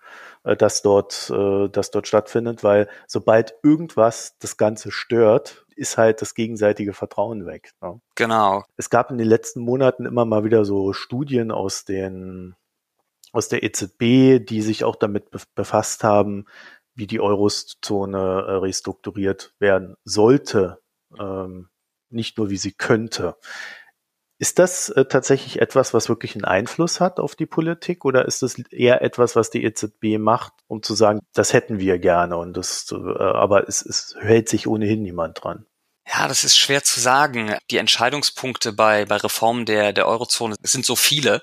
äh, 0.43 0.55
das 0.55 0.81
dort, 0.81 1.29
äh, 1.29 1.69
das 1.69 1.91
dort 1.91 2.07
stattfindet, 2.07 2.63
weil 2.63 2.89
sobald 3.07 3.55
irgendwas 3.63 4.35
das 4.39 4.57
Ganze 4.57 4.91
stört, 4.91 5.65
ist 5.75 5.97
halt 5.97 6.21
das 6.21 6.35
gegenseitige 6.35 6.93
Vertrauen 6.93 7.45
weg. 7.45 7.71
Ne? 7.81 7.99
Genau. 8.15 8.63
Es 8.77 8.89
gab 8.89 9.11
in 9.11 9.17
den 9.17 9.27
letzten 9.27 9.61
Monaten 9.61 10.05
immer 10.05 10.25
mal 10.25 10.43
wieder 10.43 10.65
so 10.65 10.93
Studien 10.93 11.51
aus 11.51 11.85
den 11.85 12.55
aus 13.31 13.49
der 13.49 13.63
EZB, 13.63 14.45
die 14.45 14.61
sich 14.61 14.83
auch 14.83 14.95
damit 14.95 15.31
befasst 15.55 16.03
haben, 16.03 16.45
wie 16.95 17.07
die 17.07 17.19
Eurozone 17.19 18.17
äh, 18.17 18.51
restrukturiert 18.57 19.53
werden 19.59 19.95
sollte, 20.03 20.79
ähm, 21.19 21.69
nicht 22.09 22.37
nur 22.37 22.49
wie 22.49 22.57
sie 22.57 22.73
könnte. 22.73 23.35
Ist 24.39 24.59
das 24.59 24.89
äh, 24.89 25.05
tatsächlich 25.05 25.61
etwas, 25.61 25.93
was 25.93 26.09
wirklich 26.09 26.35
einen 26.35 26.45
Einfluss 26.45 26.99
hat 26.99 27.19
auf 27.19 27.35
die 27.35 27.45
Politik 27.45 28.03
oder 28.03 28.25
ist 28.25 28.41
das 28.41 28.59
eher 28.59 29.01
etwas, 29.01 29.35
was 29.35 29.49
die 29.49 29.63
EZB 29.63 30.17
macht, 30.19 30.53
um 30.67 30.83
zu 30.83 30.95
sagen, 30.95 31.21
das 31.33 31.53
hätten 31.53 31.79
wir 31.79 31.99
gerne 31.99 32.37
und 32.37 32.57
das, 32.57 32.91
äh, 32.91 32.95
aber 32.95 33.67
es, 33.67 33.81
es 33.85 34.15
hält 34.19 34.49
sich 34.49 34.67
ohnehin 34.67 35.01
niemand 35.01 35.43
dran? 35.43 35.65
Ja, 36.05 36.27
das 36.27 36.43
ist 36.43 36.57
schwer 36.57 36.83
zu 36.83 36.99
sagen. 36.99 37.55
Die 37.71 37.77
Entscheidungspunkte 37.77 38.73
bei, 38.73 39.05
bei 39.05 39.15
Reformen 39.15 39.65
der, 39.65 39.93
der 39.93 40.07
Eurozone 40.07 40.55
sind 40.61 40.85
so 40.85 40.97
viele, 40.97 41.41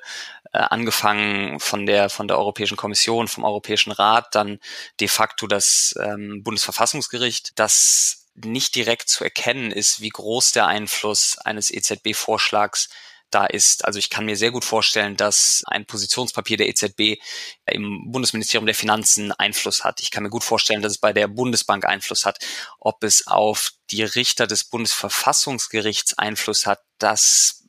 angefangen 0.52 1.60
von 1.60 1.86
der, 1.86 2.10
von 2.10 2.28
der 2.28 2.38
Europäischen 2.38 2.76
Kommission, 2.76 3.28
vom 3.28 3.44
Europäischen 3.44 3.92
Rat, 3.92 4.34
dann 4.34 4.58
de 4.98 5.08
facto 5.08 5.46
das 5.46 5.94
ähm, 6.02 6.42
Bundesverfassungsgericht, 6.42 7.52
das 7.58 8.26
nicht 8.34 8.74
direkt 8.74 9.08
zu 9.08 9.24
erkennen 9.24 9.70
ist, 9.70 10.00
wie 10.00 10.08
groß 10.08 10.52
der 10.52 10.66
Einfluss 10.66 11.38
eines 11.38 11.70
EZB-Vorschlags 11.70 12.88
da 13.30 13.46
ist. 13.46 13.84
Also 13.84 13.98
ich 13.98 14.10
kann 14.10 14.24
mir 14.24 14.36
sehr 14.36 14.50
gut 14.50 14.64
vorstellen, 14.64 15.16
dass 15.16 15.62
ein 15.66 15.86
Positionspapier 15.86 16.56
der 16.56 16.68
EZB 16.68 17.20
im 17.66 18.10
Bundesministerium 18.10 18.66
der 18.66 18.74
Finanzen 18.74 19.32
Einfluss 19.32 19.84
hat. 19.84 20.00
Ich 20.00 20.10
kann 20.10 20.24
mir 20.24 20.30
gut 20.30 20.44
vorstellen, 20.44 20.82
dass 20.82 20.92
es 20.92 20.98
bei 20.98 21.12
der 21.12 21.28
Bundesbank 21.28 21.84
Einfluss 21.84 22.26
hat. 22.26 22.38
Ob 22.78 23.04
es 23.04 23.26
auf 23.26 23.72
die 23.90 24.02
Richter 24.02 24.46
des 24.46 24.64
Bundesverfassungsgerichts 24.64 26.18
Einfluss 26.18 26.66
hat, 26.66 26.80
das 26.98 27.59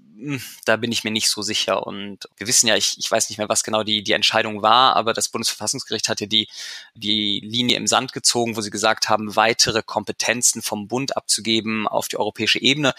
da 0.66 0.76
bin 0.76 0.92
ich 0.92 1.04
mir 1.04 1.12
nicht 1.12 1.30
so 1.30 1.42
sicher. 1.42 1.86
Und 1.86 2.28
wir 2.38 2.48
wissen 2.48 2.68
ja, 2.68 2.76
ich, 2.76 2.98
ich 2.98 3.10
weiß 3.10 3.30
nicht 3.30 3.38
mehr, 3.38 3.50
was 3.50 3.64
genau 3.64 3.84
die, 3.84 4.04
die 4.04 4.14
Entscheidung 4.14 4.62
war, 4.62 4.96
aber 4.96 5.14
das 5.14 5.30
Bundesverfassungsgericht 5.30 6.10
hatte 6.10 6.28
die, 6.28 6.48
die 6.94 7.42
Linie 7.44 7.78
im 7.78 7.88
Sand 7.88 8.14
gezogen, 8.14 8.56
wo 8.56 8.62
sie 8.62 8.70
gesagt 8.70 9.10
haben, 9.10 9.36
weitere 9.36 9.84
Kompetenzen 9.84 10.62
vom 10.62 10.88
Bund 10.88 11.18
abzugeben 11.18 11.88
auf 11.88 12.08
die 12.08 12.18
europäische 12.18 12.62
Ebene 12.62 12.94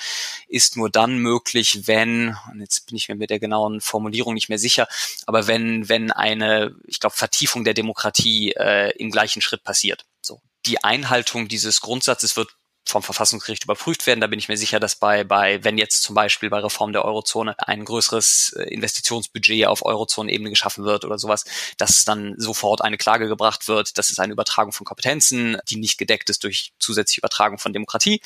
ist 0.48 0.76
nur 0.76 0.90
dann 0.90 1.18
möglich, 1.18 1.86
wenn, 1.86 2.36
und 2.50 2.60
jetzt 2.60 2.86
bin 2.86 2.96
ich 2.96 3.08
mir 3.08 3.14
mit 3.14 3.30
der 3.30 3.40
genauen 3.40 3.80
Formulierung 3.80 4.34
nicht 4.34 4.48
mehr 4.48 4.58
sicher, 4.58 4.88
aber 5.26 5.46
wenn, 5.46 5.88
wenn 5.88 6.10
eine, 6.10 6.74
ich 6.86 7.00
glaube, 7.00 7.16
Vertiefung 7.16 7.64
der 7.64 7.74
Demokratie 7.74 8.52
äh, 8.52 8.90
im 8.98 9.10
gleichen 9.10 9.42
Schritt 9.42 9.64
passiert. 9.64 10.04
So. 10.20 10.40
Die 10.66 10.82
Einhaltung 10.84 11.48
dieses 11.48 11.80
Grundsatzes 11.80 12.36
wird 12.36 12.54
vom 12.86 13.02
Verfassungsgericht 13.02 13.64
überprüft 13.64 14.06
werden. 14.06 14.20
Da 14.20 14.26
bin 14.26 14.38
ich 14.38 14.48
mir 14.48 14.56
sicher, 14.56 14.80
dass 14.80 14.96
bei, 14.96 15.24
bei, 15.24 15.62
wenn 15.64 15.78
jetzt 15.78 16.02
zum 16.02 16.14
Beispiel 16.14 16.50
bei 16.50 16.58
Reform 16.58 16.92
der 16.92 17.04
Eurozone 17.04 17.54
ein 17.58 17.84
größeres 17.84 18.54
äh, 18.58 18.64
Investitionsbudget 18.64 19.66
auf 19.66 19.84
Eurozone-Ebene 19.84 20.50
geschaffen 20.50 20.84
wird 20.84 21.04
oder 21.04 21.18
sowas, 21.18 21.44
dass 21.76 22.04
dann 22.04 22.34
sofort 22.38 22.82
eine 22.82 22.98
Klage 22.98 23.28
gebracht 23.28 23.68
wird. 23.68 23.98
Das 23.98 24.10
ist 24.10 24.20
eine 24.20 24.32
Übertragung 24.32 24.72
von 24.72 24.84
Kompetenzen, 24.84 25.58
die 25.68 25.76
nicht 25.76 25.98
gedeckt 25.98 26.28
ist 26.30 26.44
durch 26.44 26.72
zusätzliche 26.78 27.20
Übertragung 27.20 27.58
von 27.58 27.72
Demokratie. 27.72 28.20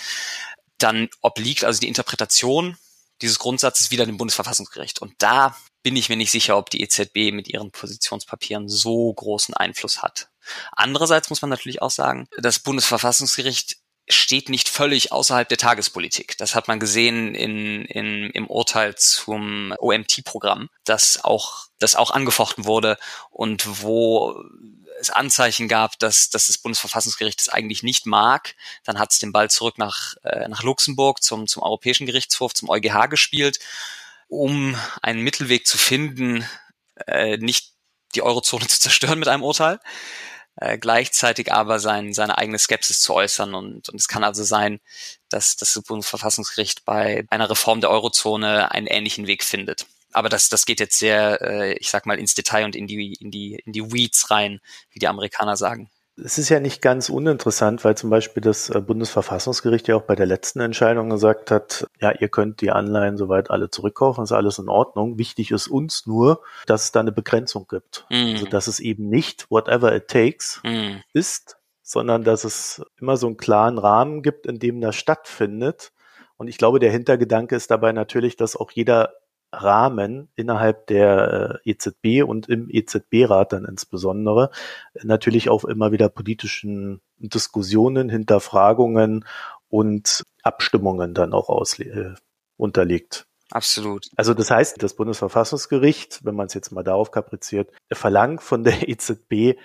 Dann 0.79 1.09
obliegt 1.21 1.65
also 1.65 1.81
die 1.81 1.89
Interpretation 1.89 2.77
dieses 3.23 3.39
Grundsatzes 3.39 3.91
wieder 3.91 4.07
dem 4.07 4.19
Bundesverfassungsgericht. 4.19 5.01
Und 5.01 5.15
da 5.19 5.57
bin 5.83 5.97
ich 5.97 6.09
mir 6.09 6.17
nicht 6.17 6.31
sicher, 6.31 6.59
ob 6.59 6.71
die 6.71 6.83
EZB 6.83 7.33
mit 7.33 7.49
ihren 7.49 7.71
Positionspapieren 7.71 8.69
so 8.69 9.13
großen 9.13 9.55
Einfluss 9.55 10.03
hat. 10.03 10.29
Andererseits 10.73 11.31
muss 11.31 11.43
man 11.43 11.51
natürlich 11.51 11.83
auch 11.83 11.91
sagen, 11.91 12.29
das 12.39 12.59
Bundesverfassungsgericht 12.59 13.79
steht 14.09 14.49
nicht 14.49 14.69
völlig 14.69 15.13
außerhalb 15.13 15.49
der 15.49 15.59
Tagespolitik. 15.59 16.37
Das 16.39 16.55
hat 16.55 16.69
man 16.69 16.79
gesehen 16.79 17.35
in, 17.35 17.85
in, 17.85 18.31
im 18.31 18.47
Urteil 18.47 18.95
zum 18.95 19.75
OMT-Programm, 19.79 20.69
das 20.85 21.25
auch, 21.25 21.67
das 21.79 21.97
auch 21.97 22.13
angefochten 22.13 22.67
wurde 22.67 22.99
und 23.31 23.83
wo 23.83 24.41
es 25.01 25.11
Anzeichen 25.11 25.69
gab, 25.69 25.99
dass, 25.99 26.31
dass 26.31 26.47
das 26.47 26.59
Bundesverfassungsgericht 26.59 27.41
es 27.41 27.49
eigentlich 27.49 27.83
nicht 27.83 28.07
mag. 28.07 28.55
Dann 28.85 28.99
hat 28.99 29.13
es 29.13 29.19
den 29.19 29.33
Ball 29.33 29.51
zurück 29.51 29.77
nach, 29.79 30.15
äh, 30.23 30.49
nach 30.49 30.63
Luxemburg 30.63 31.23
zum, 31.23 31.47
zum 31.47 31.63
Europäischen 31.63 32.07
Gerichtshof, 32.07 32.55
zum 32.55 32.71
EuGH 32.71 33.09
gespielt, 33.11 33.59
um 34.29 34.79
einen 35.03 35.23
Mittelweg 35.23 35.67
zu 35.67 35.79
finden, 35.79 36.49
äh, 37.07 37.37
nicht 37.39 37.73
die 38.15 38.23
Eurozone 38.23 38.67
zu 38.69 38.81
zerstören 38.81 39.19
mit 39.19 39.29
einem 39.29 39.43
Urteil, 39.43 39.81
äh, 40.57 40.79
gleichzeitig 40.79 41.53
aber 41.53 41.79
sein, 41.79 42.13
seine 42.15 42.39
eigene 42.39 42.59
Skepsis 42.59 43.01
zu 43.01 43.15
äußern. 43.15 43.55
Und, 43.55 43.89
und 43.89 44.01
es 44.01 44.09
kann 44.09 44.25
also 44.25 44.43
sein, 44.45 44.81
dass, 45.29 45.57
dass 45.57 45.75
das 45.75 45.83
Bundesverfassungsgericht 45.85 46.85
bei 46.85 47.25
einer 47.31 47.51
Reform 47.51 47.81
der 47.81 47.91
Eurozone 47.91 48.71
einen 48.73 48.87
ähnlichen 48.87 49.27
Weg 49.27 49.45
findet. 49.45 49.87
Aber 50.13 50.29
das, 50.29 50.49
das 50.49 50.65
geht 50.65 50.81
jetzt 50.81 50.99
sehr, 50.99 51.43
äh, 51.43 51.75
ich 51.75 51.91
sag 51.91 52.07
mal, 52.07 52.19
ins 52.19 52.35
Detail 52.35 52.65
und 52.65 52.75
in 52.75 52.87
die, 52.87 53.15
in 53.15 53.31
die, 53.31 53.61
in 53.67 53.73
die 53.73 53.93
Weeds 53.93 54.31
rein, 54.31 54.61
wie 54.91 54.99
die 54.99 55.09
Amerikaner 55.09 55.57
sagen. 55.57 55.91
Es 56.19 56.39
ist 56.39 56.49
ja 56.49 56.61
nicht 56.61 56.81
ganz 56.81 57.11
uninteressant, 57.11 57.85
weil 57.85 57.95
zum 57.97 58.09
Beispiel 58.09 58.41
das 58.41 58.71
äh, 58.71 58.81
Bundesverfassungsgericht 58.81 59.87
ja 59.89 59.97
auch 59.97 60.03
bei 60.03 60.15
der 60.15 60.25
letzten 60.25 60.61
Entscheidung 60.61 61.11
gesagt 61.11 61.51
hat, 61.51 61.87
ja, 62.01 62.13
ihr 62.13 62.29
könnt 62.29 62.63
die 62.63 62.71
Anleihen 62.71 63.19
soweit 63.19 63.51
alle 63.51 63.69
zurückkaufen, 63.69 64.25
ist 64.25 64.33
alles 64.33 64.59
in 64.59 64.71
Ordnung. 64.71 65.19
Wichtig 65.19 65.51
ist 65.51 65.69
uns 65.69 66.07
nur, 66.07 66.43
dass 66.67 66.85
es 66.85 66.93
da 66.93 67.01
eine 67.01 67.13
Begrenzung 67.13 67.67
gibt. 67.69 68.07
Mm. 68.09 68.33
Also 68.33 68.47
dass 68.47 68.67
es 68.67 68.81
eben 68.81 69.11
nicht 69.11 69.51
whatever 69.51 69.95
it 69.95 70.09
takes 70.09 70.63
mm. 70.65 71.01
ist, 71.13 71.59
sondern 71.83 72.25
dass 72.25 72.45
es 72.45 72.83
immer 72.99 73.19
so 73.19 73.27
einen 73.27 73.37
klaren 73.37 73.79
Rahmen 73.79 74.23
gibt, 74.23 74.47
in 74.47 74.59
dem 74.59 74.81
das 74.81 74.97
stattfindet. 74.97 75.93
Und 76.39 76.49
ich 76.49 76.57
glaube, 76.57 76.81
der 76.81 76.91
Hintergedanke 76.91 77.57
ist 77.57 77.71
dabei 77.71 77.93
natürlich, 77.93 78.37
dass 78.37 78.57
auch 78.57 78.71
jeder 78.71 79.13
Rahmen 79.53 80.29
innerhalb 80.35 80.87
der 80.89 81.61
äh, 81.65 81.71
EZB 81.71 82.23
und 82.27 82.49
im 82.49 82.69
EZB-Rat 82.71 83.53
dann 83.53 83.65
insbesondere 83.65 84.51
natürlich 85.03 85.49
auch 85.49 85.65
immer 85.65 85.93
wieder 85.93 86.09
politischen 86.09 87.01
Diskussionen, 87.19 88.09
Hinterfragungen 88.09 89.25
und 89.69 90.23
Abstimmungen 90.43 91.15
dann 91.15 91.33
auch 91.33 91.49
aus, 91.49 91.79
äh, 91.79 92.15
unterliegt. 92.57 93.27
Absolut. 93.51 94.09
Also 94.17 94.35
das 94.35 94.51
heißt, 94.51 94.83
das 94.83 94.95
Bundesverfassungsgericht, 94.95 96.25
wenn 96.25 96.35
man 96.35 96.47
es 96.47 96.55
jetzt 96.55 96.73
mal 96.73 96.83
darauf 96.83 97.11
kapriziert, 97.11 97.71
verlangt 97.93 98.43
von 98.43 98.65
der 98.65 98.89
EZB, 98.89 99.59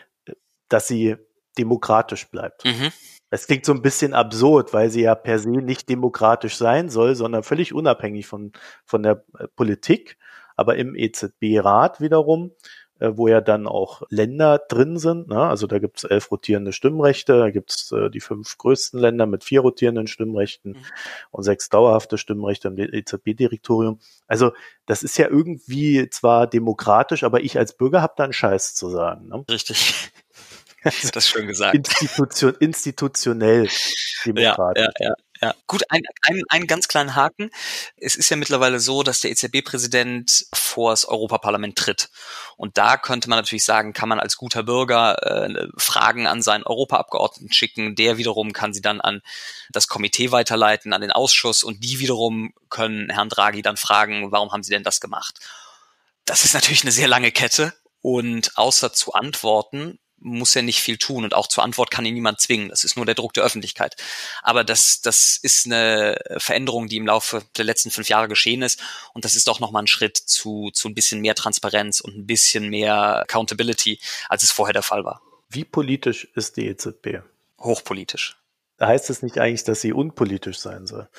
dass 0.70 0.88
sie 0.88 1.18
demokratisch 1.58 2.30
bleibt. 2.30 2.66
Mhm. 2.66 2.92
Es 3.32 3.48
klingt 3.48 3.66
so 3.66 3.74
ein 3.74 3.82
bisschen 3.82 4.14
absurd, 4.14 4.74
weil 4.74 4.90
sie 4.90 5.02
ja 5.02 5.16
per 5.16 5.40
se 5.40 5.50
nicht 5.50 5.90
demokratisch 5.90 6.58
sein 6.58 6.90
soll, 6.90 7.16
sondern 7.16 7.44
völlig 7.44 7.74
unabhängig 7.74 8.28
von, 8.28 8.52
von 8.86 9.02
der 9.02 9.24
äh, 9.40 9.48
Politik. 9.56 10.18
Aber 10.58 10.76
im 10.76 10.96
EZB-Rat 10.96 12.02
wiederum, 12.02 12.52
äh, 13.00 13.18
wo 13.18 13.30
ja 13.30 13.42
dann 13.42 13.68
auch 13.68 14.04
Länder 14.10 14.60
drin 14.60 15.00
sind, 15.00 15.30
ne? 15.30 15.42
also 15.42 15.66
da 15.66 15.80
gibt 15.80 15.98
es 15.98 16.04
elf 16.04 16.30
rotierende 16.30 16.74
Stimmrechte, 16.74 17.40
da 17.40 17.50
gibt 17.50 17.72
es 17.72 17.92
äh, 17.94 18.12
die 18.12 18.20
fünf 18.20 18.58
größten 18.58 19.00
Länder 19.00 19.26
mit 19.26 19.44
vier 19.44 19.62
rotierenden 19.62 20.08
Stimmrechten 20.08 20.74
mhm. 20.74 20.84
und 21.32 21.44
sechs 21.44 21.70
dauerhafte 21.70 22.20
Stimmrechte 22.20 22.68
im 22.68 22.78
EZB-Direktorium. 22.78 24.00
Also 24.28 24.52
das 24.86 25.04
ist 25.04 25.18
ja 25.18 25.30
irgendwie 25.30 26.10
zwar 26.10 26.48
demokratisch, 26.48 27.24
aber 27.24 27.42
ich 27.42 27.58
als 27.58 27.76
Bürger 27.76 28.02
habe 28.02 28.14
da 28.18 28.26
einen 28.26 28.34
Scheiß 28.34 28.76
zu 28.76 28.90
sagen. 28.90 29.30
Ne? 29.30 29.46
Richtig. 29.50 30.12
das 30.84 31.04
ist 31.04 31.30
schön 31.30 31.48
gesagt. 31.48 31.76
Institution, 31.76 32.56
institutionell 32.60 33.70
demokratisch. 34.26 34.84
Ja, 34.84 34.92
ja, 35.00 35.08
ja. 35.10 35.14
Ja, 35.44 35.56
gut, 35.66 35.82
ein, 35.90 36.04
ein, 36.22 36.44
einen 36.50 36.68
ganz 36.68 36.88
kleinen 36.88 37.16
Haken. 37.16 37.50
Es 37.98 38.16
ist 38.16 38.30
ja 38.30 38.38
mittlerweile 38.38 38.80
so, 38.80 39.02
dass 39.02 39.22
der 39.22 39.32
EZB-Präsident 39.32 40.46
vor 40.54 40.92
das 40.92 41.06
Europaparlament 41.06 41.76
tritt. 41.76 42.10
Und 42.58 42.78
da 42.78 42.96
könnte 42.96 43.28
man 43.28 43.40
natürlich 43.40 43.66
sagen, 43.66 43.94
kann 43.94 44.08
man 44.08 44.20
als 44.20 44.38
guter 44.38 44.62
Bürger 44.62 45.18
äh, 45.24 45.68
Fragen 45.78 46.28
an 46.28 46.44
seinen 46.44 46.64
Europaabgeordneten 46.64 47.52
schicken. 47.52 47.96
Der 47.96 48.20
wiederum 48.20 48.54
kann 48.54 48.72
sie 48.72 48.82
dann 48.82 49.02
an 49.02 49.22
das 49.72 49.88
Komitee 49.88 50.32
weiterleiten, 50.32 50.94
an 50.94 51.02
den 51.02 51.12
Ausschuss. 51.12 51.64
Und 51.64 51.84
die 51.84 51.98
wiederum 51.98 52.54
können 52.70 53.10
Herrn 53.10 53.30
Draghi 53.30 53.64
dann 53.64 53.78
fragen, 53.78 54.32
warum 54.32 54.52
haben 54.52 54.62
sie 54.62 54.72
denn 54.72 54.84
das 54.84 55.00
gemacht? 55.00 55.40
Das 56.26 56.46
ist 56.46 56.54
natürlich 56.54 56.84
eine 56.84 56.92
sehr 56.92 57.08
lange 57.08 57.32
Kette. 57.32 57.74
Und 58.04 58.58
außer 58.60 58.94
zu 58.94 59.14
antworten, 59.14 59.98
muss 60.22 60.56
er 60.56 60.62
nicht 60.62 60.80
viel 60.80 60.98
tun 60.98 61.24
und 61.24 61.34
auch 61.34 61.48
zur 61.48 61.64
Antwort 61.64 61.92
kann 61.92 62.06
ihn 62.06 62.14
niemand 62.14 62.40
zwingen. 62.40 62.70
Das 62.70 62.84
ist 62.84 62.96
nur 62.96 63.06
der 63.06 63.16
Druck 63.16 63.34
der 63.34 63.44
Öffentlichkeit. 63.44 63.96
Aber 64.44 64.64
das, 64.64 65.02
das 65.02 65.38
ist 65.42 65.66
eine 65.66 66.18
Veränderung, 66.38 66.88
die 66.88 66.98
im 66.98 67.08
Laufe 67.08 67.44
der 67.58 67.66
letzten 67.66 67.92
fünf 67.92 68.08
Jahre 68.08 68.28
geschehen 68.28 68.62
ist 68.62 68.82
und 69.14 69.26
das 69.26 69.36
ist 69.36 69.48
doch 69.48 69.60
nochmal 69.60 69.84
ein 69.84 69.88
Schritt 69.88 70.18
zu, 70.18 70.72
zu 70.74 70.88
ein 70.88 70.96
bisschen 70.96 71.22
mehr 71.22 71.36
Transparenz 71.36 72.00
und 72.00 72.16
ein 72.16 72.26
bisschen 72.26 72.70
mehr 72.70 73.22
Accountability, 73.22 74.00
als 74.30 74.44
es 74.44 74.52
vorher 74.52 74.74
der 74.74 74.84
Fall 74.84 75.04
war. 75.04 75.22
Wie 75.50 75.66
politisch 75.66 76.26
ist 76.36 76.58
die 76.58 76.68
EZB? 76.68 77.24
Hochpolitisch. 77.60 78.38
Da 78.78 78.88
heißt 78.88 79.10
es 79.10 79.22
nicht 79.22 79.38
eigentlich, 79.38 79.64
dass 79.64 79.82
sie 79.82 79.94
unpolitisch 79.94 80.60
sein 80.60 80.88
soll. 80.88 81.10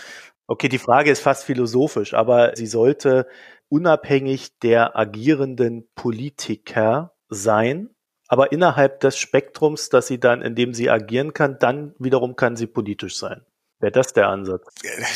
Okay, 0.47 0.69
die 0.69 0.79
Frage 0.79 1.11
ist 1.11 1.23
fast 1.23 1.45
philosophisch, 1.45 2.15
aber 2.15 2.57
sie 2.57 2.67
sollte 2.67 3.29
unabhängig 3.69 4.59
der 4.59 4.97
agierenden 4.97 5.89
Politiker 5.95 7.15
sein 7.29 7.92
aber 8.33 8.51
innerhalb 8.51 9.01
des 9.01 9.19
Spektrums, 9.19 9.91
das 9.91 10.07
sie 10.07 10.19
dann, 10.19 10.41
in 10.41 10.55
dem 10.55 10.73
sie 10.73 10.89
agieren 10.89 11.35
kann, 11.35 11.59
dann 11.59 11.95
wiederum 11.99 12.35
kann 12.35 12.57
sie 12.57 12.67
politisch 12.67 13.19
sein. 13.19 13.45
Wäre 13.79 13.93
das 13.93 14.15
der 14.15 14.29
Ansatz? 14.29 14.65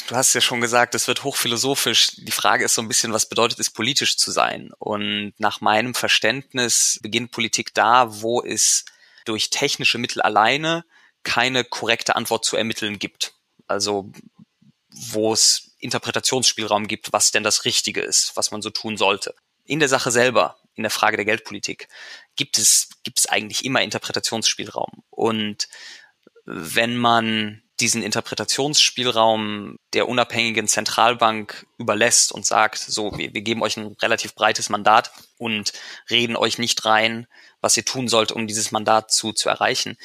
Du 0.07 0.15
hast 0.15 0.35
ja 0.35 0.43
schon 0.43 0.61
gesagt, 0.61 0.95
es 0.95 1.09
wird 1.09 1.25
hochphilosophisch. 1.25 2.09
Die 2.17 2.31
Frage 2.31 2.67
ist 2.67 2.75
so 2.75 2.83
ein 2.83 2.89
bisschen, 2.89 3.15
was 3.15 3.27
bedeutet 3.27 3.59
es, 3.59 3.71
politisch 3.71 4.19
zu 4.19 4.33
sein? 4.33 4.71
Und 4.79 5.33
nach 5.39 5.63
meinem 5.63 5.95
Verständnis 5.95 6.99
beginnt 7.01 7.31
Politik 7.31 7.73
da, 7.73 8.21
wo 8.21 8.43
es 8.43 8.85
durch 9.25 9.49
technische 9.49 9.97
Mittel 9.97 10.21
alleine 10.21 10.85
keine 11.23 11.65
korrekte 11.65 12.17
Antwort 12.17 12.45
zu 12.45 12.59
ermitteln 12.59 12.99
gibt. 12.99 13.33
Also 13.67 14.13
wo 14.91 15.33
es 15.33 15.75
Interpretationsspielraum 15.79 16.87
gibt, 16.87 17.15
was 17.15 17.31
denn 17.31 17.45
das 17.45 17.65
Richtige 17.65 18.03
ist, 18.03 18.37
was 18.37 18.51
man 18.51 18.61
so 18.61 18.69
tun 18.69 18.99
sollte. 18.99 19.35
In 19.65 19.79
der 19.79 19.89
Sache 19.89 20.11
selber 20.11 20.59
in 20.77 20.83
der 20.83 20.91
Frage 20.91 21.17
der 21.17 21.25
Geldpolitik 21.25 21.89
gibt 22.37 22.59
es, 22.59 22.89
gibt 23.03 23.19
es 23.19 23.27
eigentlich 23.27 23.65
immer 23.65 23.83
Interpretationsspielraum. 23.83 25.03
Und 25.11 25.69
wenn 26.45 26.97
man 26.97 27.63
diesen 27.81 28.03
Interpretationsspielraum 28.03 29.79
der 29.93 30.09
unabhängigen 30.09 30.67
Zentralbank 30.67 31.67
überlässt 31.77 32.33
und 32.33 32.47
sagt, 32.47 32.79
so, 32.79 33.17
wir, 33.19 33.35
wir 33.35 33.43
geben 33.43 33.63
euch 33.63 33.77
ein 33.77 33.97
relativ 34.01 34.35
breites 34.35 34.71
Mandat 34.71 35.11
und 35.37 35.73
reden 36.09 36.37
euch 36.37 36.59
nicht 36.59 36.85
rein, 36.87 37.27
was 37.61 37.77
ihr 37.77 37.85
tun 37.85 38.09
sollt, 38.09 38.33
um 38.33 38.47
dieses 38.47 38.73
Mandat 38.73 39.11
zu, 39.11 39.33
zu 39.33 39.49
erreichen, 39.51 39.99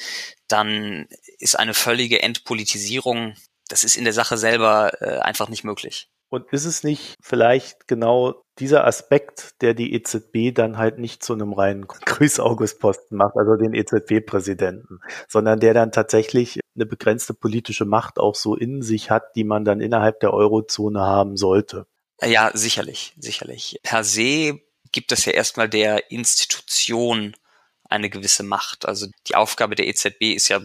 dann 0.48 1.06
ist 1.38 1.58
eine 1.58 1.72
völlige 1.72 2.22
Entpolitisierung, 2.22 3.36
das 3.68 3.84
ist 3.84 3.96
in 3.96 4.04
der 4.04 4.12
Sache 4.12 4.36
selber 4.36 4.92
äh, 5.00 5.20
einfach 5.20 5.48
nicht 5.48 5.64
möglich. 5.64 6.10
Und 6.32 6.50
ist 6.50 6.64
es 6.64 6.82
nicht 6.82 7.16
vielleicht 7.20 7.86
genau 7.86 8.42
dieser 8.58 8.86
Aspekt, 8.86 9.60
der 9.60 9.74
die 9.74 9.92
EZB 9.92 10.54
dann 10.54 10.78
halt 10.78 10.98
nicht 10.98 11.22
zu 11.22 11.34
einem 11.34 11.52
reinen 11.52 11.86
Grüß-August-Posten 11.86 13.16
macht, 13.16 13.36
also 13.36 13.56
den 13.56 13.74
EZB-Präsidenten, 13.74 15.00
sondern 15.28 15.60
der 15.60 15.74
dann 15.74 15.92
tatsächlich 15.92 16.58
eine 16.74 16.86
begrenzte 16.86 17.34
politische 17.34 17.84
Macht 17.84 18.18
auch 18.18 18.34
so 18.34 18.56
in 18.56 18.80
sich 18.80 19.10
hat, 19.10 19.36
die 19.36 19.44
man 19.44 19.66
dann 19.66 19.82
innerhalb 19.82 20.20
der 20.20 20.32
Eurozone 20.32 21.00
haben 21.00 21.36
sollte? 21.36 21.86
Ja, 22.22 22.50
sicherlich, 22.54 23.12
sicherlich. 23.18 23.78
Per 23.82 24.02
se 24.02 24.58
gibt 24.90 25.12
es 25.12 25.26
ja 25.26 25.34
erstmal 25.34 25.68
der 25.68 26.10
Institution 26.10 27.36
eine 27.84 28.08
gewisse 28.08 28.42
Macht. 28.42 28.88
Also 28.88 29.06
die 29.28 29.34
Aufgabe 29.34 29.74
der 29.74 29.86
EZB 29.86 30.32
ist 30.34 30.48
ja 30.48 30.62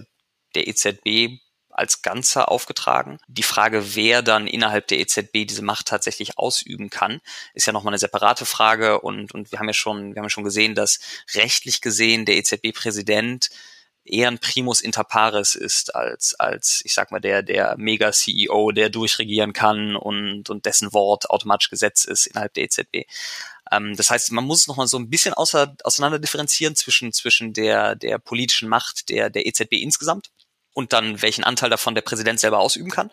der 0.56 0.70
EZB 0.70 1.42
als 1.78 2.02
Ganzer 2.02 2.50
aufgetragen. 2.50 3.20
Die 3.28 3.44
Frage, 3.44 3.96
wer 3.96 4.22
dann 4.22 4.48
innerhalb 4.48 4.88
der 4.88 5.00
EZB 5.00 5.46
diese 5.46 5.62
Macht 5.62 5.88
tatsächlich 5.88 6.38
ausüben 6.38 6.90
kann, 6.90 7.22
ist 7.54 7.68
ja 7.68 7.74
nochmal 7.74 7.92
eine 7.92 8.00
separate 8.00 8.46
Frage 8.46 9.00
und, 9.02 9.34
und 9.34 9.52
wir 9.52 9.60
haben 9.60 9.68
ja 9.68 9.74
schon, 9.74 10.14
wir 10.14 10.20
haben 10.20 10.26
ja 10.26 10.30
schon 10.30 10.44
gesehen, 10.44 10.76
dass 10.76 11.00
rechtlich 11.34 11.82
gesehen 11.82 12.26
der 12.26 12.38
EZB-Präsident 12.38 13.50
eher 14.08 14.30
ein 14.30 14.40
Primus 14.40 14.82
inter 14.82 15.04
pares 15.04 15.56
ist 15.56 15.94
als, 15.94 16.34
als, 16.36 16.82
ich 16.86 16.94
sag 16.94 17.12
mal, 17.12 17.20
der, 17.20 17.44
der 17.44 17.76
Mega-CEO, 17.78 18.72
der 18.72 18.90
durchregieren 18.90 19.54
kann 19.54 19.96
und, 19.96 20.50
und 20.50 20.66
dessen 20.66 20.94
Wort 20.94 21.30
automatisch 21.30 21.70
Gesetz 21.70 22.06
ist 22.06 22.26
innerhalb 22.28 22.54
der 22.54 22.64
EZB. 22.64 23.06
Ähm, 23.72 23.96
das 23.96 24.10
heißt, 24.10 24.32
man 24.32 24.46
muss 24.46 24.68
noch 24.68 24.78
mal 24.78 24.88
so 24.88 24.98
ein 24.98 25.10
bisschen 25.10 25.34
außer, 25.34 25.76
auseinander 25.84 26.20
differenzieren 26.20 26.76
zwischen, 26.76 27.12
zwischen 27.12 27.54
der, 27.54 27.96
der 27.96 28.18
politischen 28.18 28.70
Macht 28.70 29.10
der, 29.10 29.30
der 29.30 29.46
EZB 29.46 29.74
insgesamt 29.74 30.30
und 30.78 30.94
dann 30.94 31.24
welchen 31.24 31.44
Anteil 31.44 31.72
davon 31.72 31.96
der 31.96 32.04
Präsident 32.04 32.40
selber 32.40 32.60
ausüben 32.60 32.92
kann. 32.92 33.10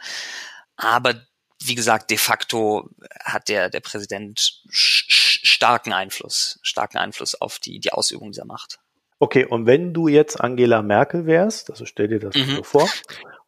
Aber 0.76 1.14
wie 1.62 1.74
gesagt, 1.74 2.10
de 2.10 2.18
facto 2.18 2.90
hat 3.24 3.48
der, 3.48 3.70
der 3.70 3.80
Präsident 3.80 4.62
starken 4.68 5.94
Einfluss, 5.94 6.58
starken 6.60 6.98
Einfluss 6.98 7.34
auf 7.34 7.58
die, 7.58 7.80
die 7.80 7.90
Ausübung 7.90 8.32
dieser 8.32 8.44
Macht. 8.44 8.80
Okay, 9.18 9.46
und 9.46 9.64
wenn 9.64 9.94
du 9.94 10.08
jetzt 10.08 10.38
Angela 10.38 10.82
Merkel 10.82 11.24
wärst, 11.24 11.70
also 11.70 11.86
stell 11.86 12.08
dir 12.08 12.18
das 12.18 12.34
mhm. 12.34 12.56
so 12.56 12.62
vor, 12.64 12.88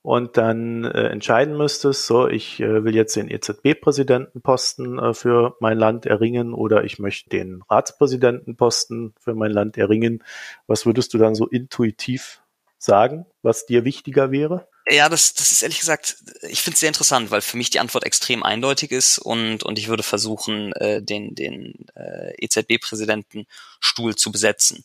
und 0.00 0.38
dann 0.38 0.84
äh, 0.84 1.08
entscheiden 1.08 1.54
müsstest, 1.58 2.06
so, 2.06 2.26
ich 2.26 2.58
äh, 2.60 2.84
will 2.84 2.94
jetzt 2.94 3.16
den 3.16 3.28
EZB-Präsidentenposten 3.28 4.98
äh, 4.98 5.12
für 5.12 5.56
mein 5.60 5.76
Land 5.76 6.06
erringen 6.06 6.54
oder 6.54 6.84
ich 6.84 6.98
möchte 6.98 7.28
den 7.28 7.60
Ratspräsidentenposten 7.68 9.14
für 9.18 9.34
mein 9.34 9.50
Land 9.50 9.76
erringen, 9.76 10.24
was 10.66 10.86
würdest 10.86 11.12
du 11.12 11.18
dann 11.18 11.34
so 11.34 11.46
intuitiv 11.46 12.40
sagen, 12.78 13.26
was 13.42 13.66
dir 13.66 13.84
wichtiger 13.84 14.30
wäre? 14.30 14.68
Ja, 14.88 15.08
das, 15.08 15.34
das 15.34 15.50
ist 15.50 15.62
ehrlich 15.62 15.80
gesagt, 15.80 16.16
ich 16.42 16.62
finde 16.62 16.74
es 16.74 16.80
sehr 16.80 16.88
interessant, 16.88 17.32
weil 17.32 17.40
für 17.40 17.56
mich 17.56 17.70
die 17.70 17.80
Antwort 17.80 18.04
extrem 18.04 18.44
eindeutig 18.44 18.92
ist 18.92 19.18
und, 19.18 19.64
und 19.64 19.78
ich 19.78 19.88
würde 19.88 20.04
versuchen, 20.04 20.72
äh, 20.74 21.02
den, 21.02 21.34
den 21.34 21.86
äh, 21.96 22.32
EZB-Präsidentenstuhl 22.38 24.14
zu 24.14 24.30
besetzen. 24.30 24.84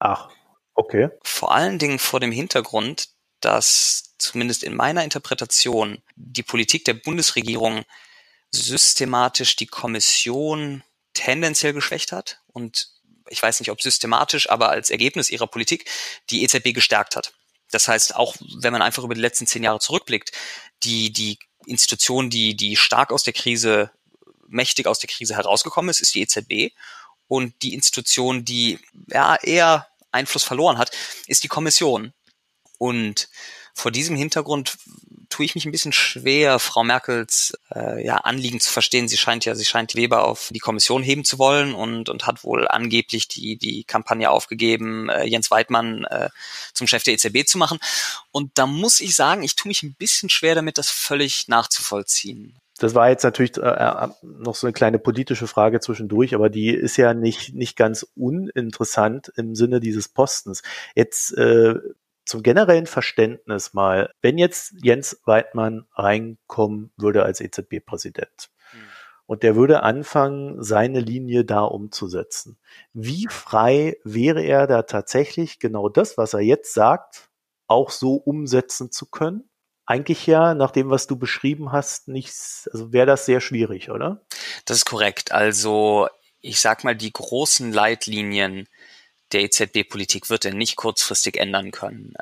Ach, 0.00 0.30
okay. 0.74 1.10
Vor 1.22 1.54
allen 1.54 1.78
Dingen 1.78 2.00
vor 2.00 2.18
dem 2.18 2.32
Hintergrund, 2.32 3.10
dass 3.38 4.14
zumindest 4.18 4.64
in 4.64 4.74
meiner 4.74 5.04
Interpretation 5.04 6.02
die 6.16 6.42
Politik 6.42 6.84
der 6.84 6.94
Bundesregierung 6.94 7.84
systematisch 8.50 9.54
die 9.54 9.66
Kommission 9.66 10.82
tendenziell 11.14 11.72
geschwächt 11.72 12.10
hat 12.10 12.40
und 12.48 12.88
ich 13.30 13.42
weiß 13.42 13.60
nicht, 13.60 13.70
ob 13.70 13.80
systematisch, 13.80 14.50
aber 14.50 14.68
als 14.68 14.90
Ergebnis 14.90 15.30
ihrer 15.30 15.46
Politik 15.46 15.88
die 16.28 16.42
EZB 16.42 16.74
gestärkt 16.74 17.16
hat. 17.16 17.32
Das 17.70 17.88
heißt, 17.88 18.16
auch 18.16 18.36
wenn 18.60 18.72
man 18.72 18.82
einfach 18.82 19.04
über 19.04 19.14
die 19.14 19.20
letzten 19.20 19.46
zehn 19.46 19.62
Jahre 19.62 19.78
zurückblickt, 19.78 20.32
die, 20.82 21.12
die 21.12 21.38
Institution, 21.66 22.30
die, 22.30 22.56
die 22.56 22.76
stark 22.76 23.12
aus 23.12 23.22
der 23.22 23.32
Krise, 23.32 23.90
mächtig 24.48 24.86
aus 24.86 24.98
der 24.98 25.08
Krise 25.08 25.36
herausgekommen 25.36 25.88
ist, 25.88 26.00
ist 26.00 26.14
die 26.14 26.22
EZB. 26.22 26.74
Und 27.28 27.54
die 27.62 27.74
Institution, 27.74 28.44
die 28.44 28.80
ja 29.06 29.36
eher 29.36 29.86
Einfluss 30.10 30.42
verloren 30.42 30.78
hat, 30.78 30.90
ist 31.28 31.44
die 31.44 31.48
Kommission. 31.48 32.12
Und 32.78 33.28
vor 33.74 33.90
diesem 33.90 34.16
Hintergrund 34.16 34.76
tue 35.30 35.44
ich 35.44 35.54
mich 35.54 35.64
ein 35.64 35.72
bisschen 35.72 35.92
schwer, 35.92 36.58
Frau 36.58 36.82
Merkels 36.82 37.56
äh, 37.74 38.04
ja, 38.04 38.16
Anliegen 38.16 38.60
zu 38.60 38.70
verstehen. 38.70 39.08
Sie 39.08 39.16
scheint 39.16 39.44
ja, 39.44 39.54
sie 39.54 39.64
scheint 39.64 39.94
Weber 39.94 40.24
auf 40.24 40.50
die 40.52 40.58
Kommission 40.58 41.02
heben 41.02 41.24
zu 41.24 41.38
wollen 41.38 41.72
und, 41.72 42.08
und 42.08 42.26
hat 42.26 42.44
wohl 42.44 42.68
angeblich 42.68 43.28
die, 43.28 43.56
die 43.56 43.84
Kampagne 43.84 44.30
aufgegeben, 44.30 45.08
äh, 45.08 45.24
Jens 45.24 45.50
Weidmann 45.50 46.04
äh, 46.04 46.28
zum 46.74 46.86
Chef 46.88 47.04
der 47.04 47.14
EZB 47.14 47.46
zu 47.46 47.58
machen. 47.58 47.78
Und 48.32 48.58
da 48.58 48.66
muss 48.66 49.00
ich 49.00 49.14
sagen, 49.14 49.42
ich 49.42 49.56
tue 49.56 49.68
mich 49.68 49.82
ein 49.82 49.94
bisschen 49.94 50.28
schwer 50.28 50.54
damit, 50.54 50.78
das 50.78 50.90
völlig 50.90 51.48
nachzuvollziehen. 51.48 52.56
Das 52.80 52.94
war 52.94 53.10
jetzt 53.10 53.24
natürlich 53.24 53.56
äh, 53.58 53.60
äh 53.60 54.08
noch 54.22 54.54
so 54.54 54.66
eine 54.66 54.72
kleine 54.72 54.98
politische 54.98 55.46
Frage 55.46 55.80
zwischendurch, 55.80 56.34
aber 56.34 56.48
die 56.48 56.70
ist 56.70 56.96
ja 56.96 57.14
nicht, 57.14 57.54
nicht 57.54 57.76
ganz 57.76 58.06
uninteressant 58.16 59.30
im 59.36 59.54
Sinne 59.54 59.80
dieses 59.80 60.08
Postens. 60.08 60.62
Jetzt 60.94 61.36
äh, 61.36 61.74
zum 62.30 62.44
generellen 62.44 62.86
Verständnis 62.86 63.74
mal, 63.74 64.14
wenn 64.22 64.38
jetzt 64.38 64.74
Jens 64.82 65.20
Weidmann 65.24 65.88
reinkommen 65.94 66.92
würde 66.96 67.24
als 67.24 67.40
EZB-Präsident 67.40 68.50
hm. 68.70 68.80
und 69.26 69.42
der 69.42 69.56
würde 69.56 69.82
anfangen, 69.82 70.62
seine 70.62 71.00
Linie 71.00 71.44
da 71.44 71.62
umzusetzen, 71.62 72.56
wie 72.92 73.26
frei 73.28 73.96
wäre 74.04 74.42
er 74.42 74.68
da 74.68 74.82
tatsächlich 74.82 75.58
genau 75.58 75.88
das, 75.88 76.16
was 76.18 76.32
er 76.32 76.40
jetzt 76.40 76.72
sagt, 76.72 77.30
auch 77.66 77.90
so 77.90 78.14
umsetzen 78.14 78.92
zu 78.92 79.06
können? 79.06 79.50
Eigentlich 79.84 80.24
ja, 80.28 80.54
nach 80.54 80.70
dem, 80.70 80.88
was 80.88 81.08
du 81.08 81.16
beschrieben 81.16 81.72
hast, 81.72 82.06
nicht, 82.06 82.32
also 82.72 82.92
wäre 82.92 83.06
das 83.06 83.26
sehr 83.26 83.40
schwierig, 83.40 83.90
oder? 83.90 84.24
Das 84.66 84.76
ist 84.76 84.84
korrekt. 84.84 85.32
Also 85.32 86.06
ich 86.40 86.60
sag 86.60 86.84
mal, 86.84 86.94
die 86.94 87.12
großen 87.12 87.72
Leitlinien, 87.72 88.68
der 89.32 89.42
EZB-Politik 89.42 90.30
wird 90.30 90.44
er 90.44 90.54
nicht 90.54 90.76
kurzfristig 90.76 91.36
ändern 91.36 91.70
können. 91.70 92.14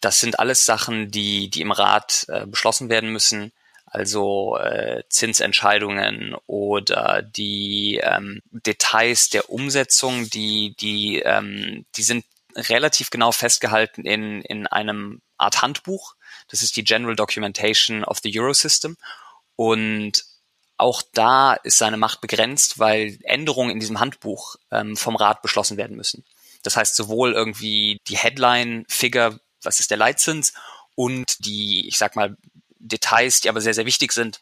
Das 0.00 0.20
sind 0.20 0.38
alles 0.38 0.64
Sachen, 0.64 1.10
die, 1.10 1.50
die 1.50 1.60
im 1.60 1.72
Rat 1.72 2.26
äh, 2.28 2.46
beschlossen 2.46 2.88
werden 2.88 3.12
müssen, 3.12 3.52
also 3.86 4.56
äh, 4.56 5.02
Zinsentscheidungen 5.08 6.36
oder 6.46 7.22
die 7.22 8.00
ähm, 8.02 8.40
Details 8.50 9.30
der 9.30 9.50
Umsetzung, 9.50 10.30
die, 10.30 10.74
die, 10.78 11.20
ähm, 11.24 11.84
die 11.96 12.02
sind 12.02 12.24
relativ 12.54 13.10
genau 13.10 13.32
festgehalten 13.32 14.04
in, 14.04 14.42
in 14.42 14.66
einem 14.66 15.22
Art 15.38 15.60
Handbuch. 15.62 16.14
Das 16.48 16.62
ist 16.62 16.76
die 16.76 16.84
General 16.84 17.16
Documentation 17.16 18.04
of 18.04 18.18
the 18.22 18.38
Eurosystem. 18.38 18.96
Und 19.56 20.24
auch 20.76 21.02
da 21.12 21.54
ist 21.54 21.78
seine 21.78 21.96
Macht 21.96 22.20
begrenzt, 22.20 22.78
weil 22.78 23.18
Änderungen 23.24 23.70
in 23.70 23.80
diesem 23.80 24.00
Handbuch 24.00 24.56
ähm, 24.70 24.96
vom 24.96 25.16
Rat 25.16 25.42
beschlossen 25.42 25.76
werden 25.76 25.96
müssen. 25.96 26.24
Das 26.62 26.76
heißt, 26.76 26.96
sowohl 26.96 27.32
irgendwie 27.32 28.00
die 28.08 28.16
Headline-Figure, 28.16 29.40
was 29.62 29.80
ist 29.80 29.90
der 29.90 29.98
Leitzins, 29.98 30.52
und 30.94 31.44
die, 31.44 31.88
ich 31.88 31.98
sag 31.98 32.16
mal, 32.16 32.36
Details, 32.78 33.40
die 33.40 33.48
aber 33.48 33.60
sehr, 33.60 33.74
sehr 33.74 33.86
wichtig 33.86 34.12
sind. 34.12 34.40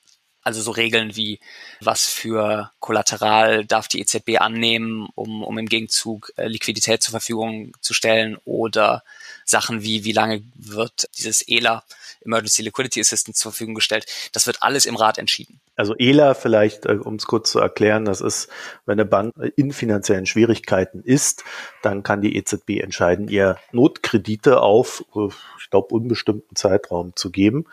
Also 0.49 0.63
so 0.63 0.71
Regeln 0.71 1.15
wie, 1.15 1.41
was 1.83 2.07
für 2.07 2.71
Kollateral 2.81 3.67
darf 3.67 3.87
die 3.87 4.01
EZB 4.01 4.41
annehmen, 4.41 5.07
um, 5.15 5.45
um 5.45 5.59
im 5.59 5.67
Gegenzug 5.67 6.33
äh, 6.37 6.47
Liquidität 6.47 7.03
zur 7.03 7.11
Verfügung 7.11 7.77
zu 7.83 7.93
stellen 7.93 8.39
oder 8.47 9.05
Sachen 9.45 9.83
wie, 9.83 10.05
wie 10.05 10.13
lange 10.13 10.43
wird 10.55 11.11
dieses 11.19 11.47
ELA, 11.47 11.85
Emergency 12.25 12.63
Liquidity 12.63 12.99
Assistance, 12.99 13.39
zur 13.39 13.53
Verfügung 13.53 13.75
gestellt. 13.75 14.07
Das 14.33 14.47
wird 14.47 14.63
alles 14.63 14.87
im 14.87 14.97
Rat 14.97 15.19
entschieden. 15.19 15.61
Also 15.77 15.95
ELA 15.99 16.33
vielleicht, 16.33 16.87
äh, 16.87 16.93
um 16.95 17.17
es 17.17 17.27
kurz 17.27 17.53
zu 17.53 17.59
erklären, 17.59 18.07
das 18.07 18.23
ist, 18.23 18.49
wenn 18.87 18.99
eine 18.99 19.05
Bank 19.05 19.35
in 19.57 19.71
finanziellen 19.71 20.25
Schwierigkeiten 20.25 21.03
ist, 21.03 21.45
dann 21.83 22.03
kann 22.03 22.23
die 22.23 22.37
EZB 22.37 22.81
entscheiden, 22.81 23.29
ihr 23.29 23.59
Notkredite 23.73 24.63
auf, 24.63 25.05
äh, 25.15 25.29
ich 25.61 25.69
glaube, 25.69 25.95
unbestimmten 25.95 26.57
Zeitraum 26.57 27.15
zu 27.17 27.31
geben. 27.31 27.67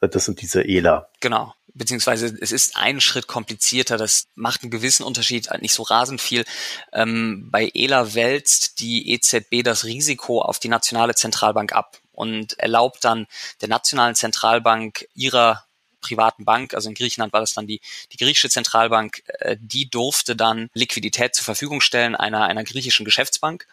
Äh, 0.00 0.08
das 0.08 0.24
sind 0.24 0.42
diese 0.42 0.66
ELA. 0.66 1.06
Genau. 1.20 1.54
Beziehungsweise 1.78 2.36
es 2.40 2.52
ist 2.52 2.76
einen 2.76 3.00
Schritt 3.00 3.26
komplizierter. 3.26 3.96
Das 3.96 4.28
macht 4.34 4.62
einen 4.62 4.70
gewissen 4.70 5.02
Unterschied, 5.02 5.48
nicht 5.60 5.74
so 5.74 5.82
rasend 5.82 6.20
viel. 6.20 6.44
Ähm, 6.92 7.48
bei 7.50 7.70
ELA 7.74 8.14
wälzt 8.14 8.80
die 8.80 9.12
EZB 9.12 9.62
das 9.62 9.84
Risiko 9.84 10.40
auf 10.40 10.58
die 10.58 10.68
nationale 10.68 11.14
Zentralbank 11.14 11.72
ab 11.72 11.98
und 12.12 12.58
erlaubt 12.58 13.04
dann 13.04 13.26
der 13.60 13.68
nationalen 13.68 14.14
Zentralbank 14.14 15.06
ihrer 15.14 15.66
privaten 16.00 16.44
Bank, 16.44 16.72
also 16.72 16.88
in 16.88 16.94
Griechenland 16.94 17.32
war 17.32 17.40
das 17.40 17.54
dann 17.54 17.66
die, 17.66 17.80
die 18.12 18.16
griechische 18.16 18.48
Zentralbank, 18.48 19.22
äh, 19.40 19.56
die 19.58 19.90
durfte 19.90 20.36
dann 20.36 20.70
Liquidität 20.72 21.34
zur 21.34 21.44
Verfügung 21.44 21.80
stellen 21.80 22.14
einer, 22.14 22.44
einer 22.44 22.64
griechischen 22.64 23.04
Geschäftsbank 23.04 23.66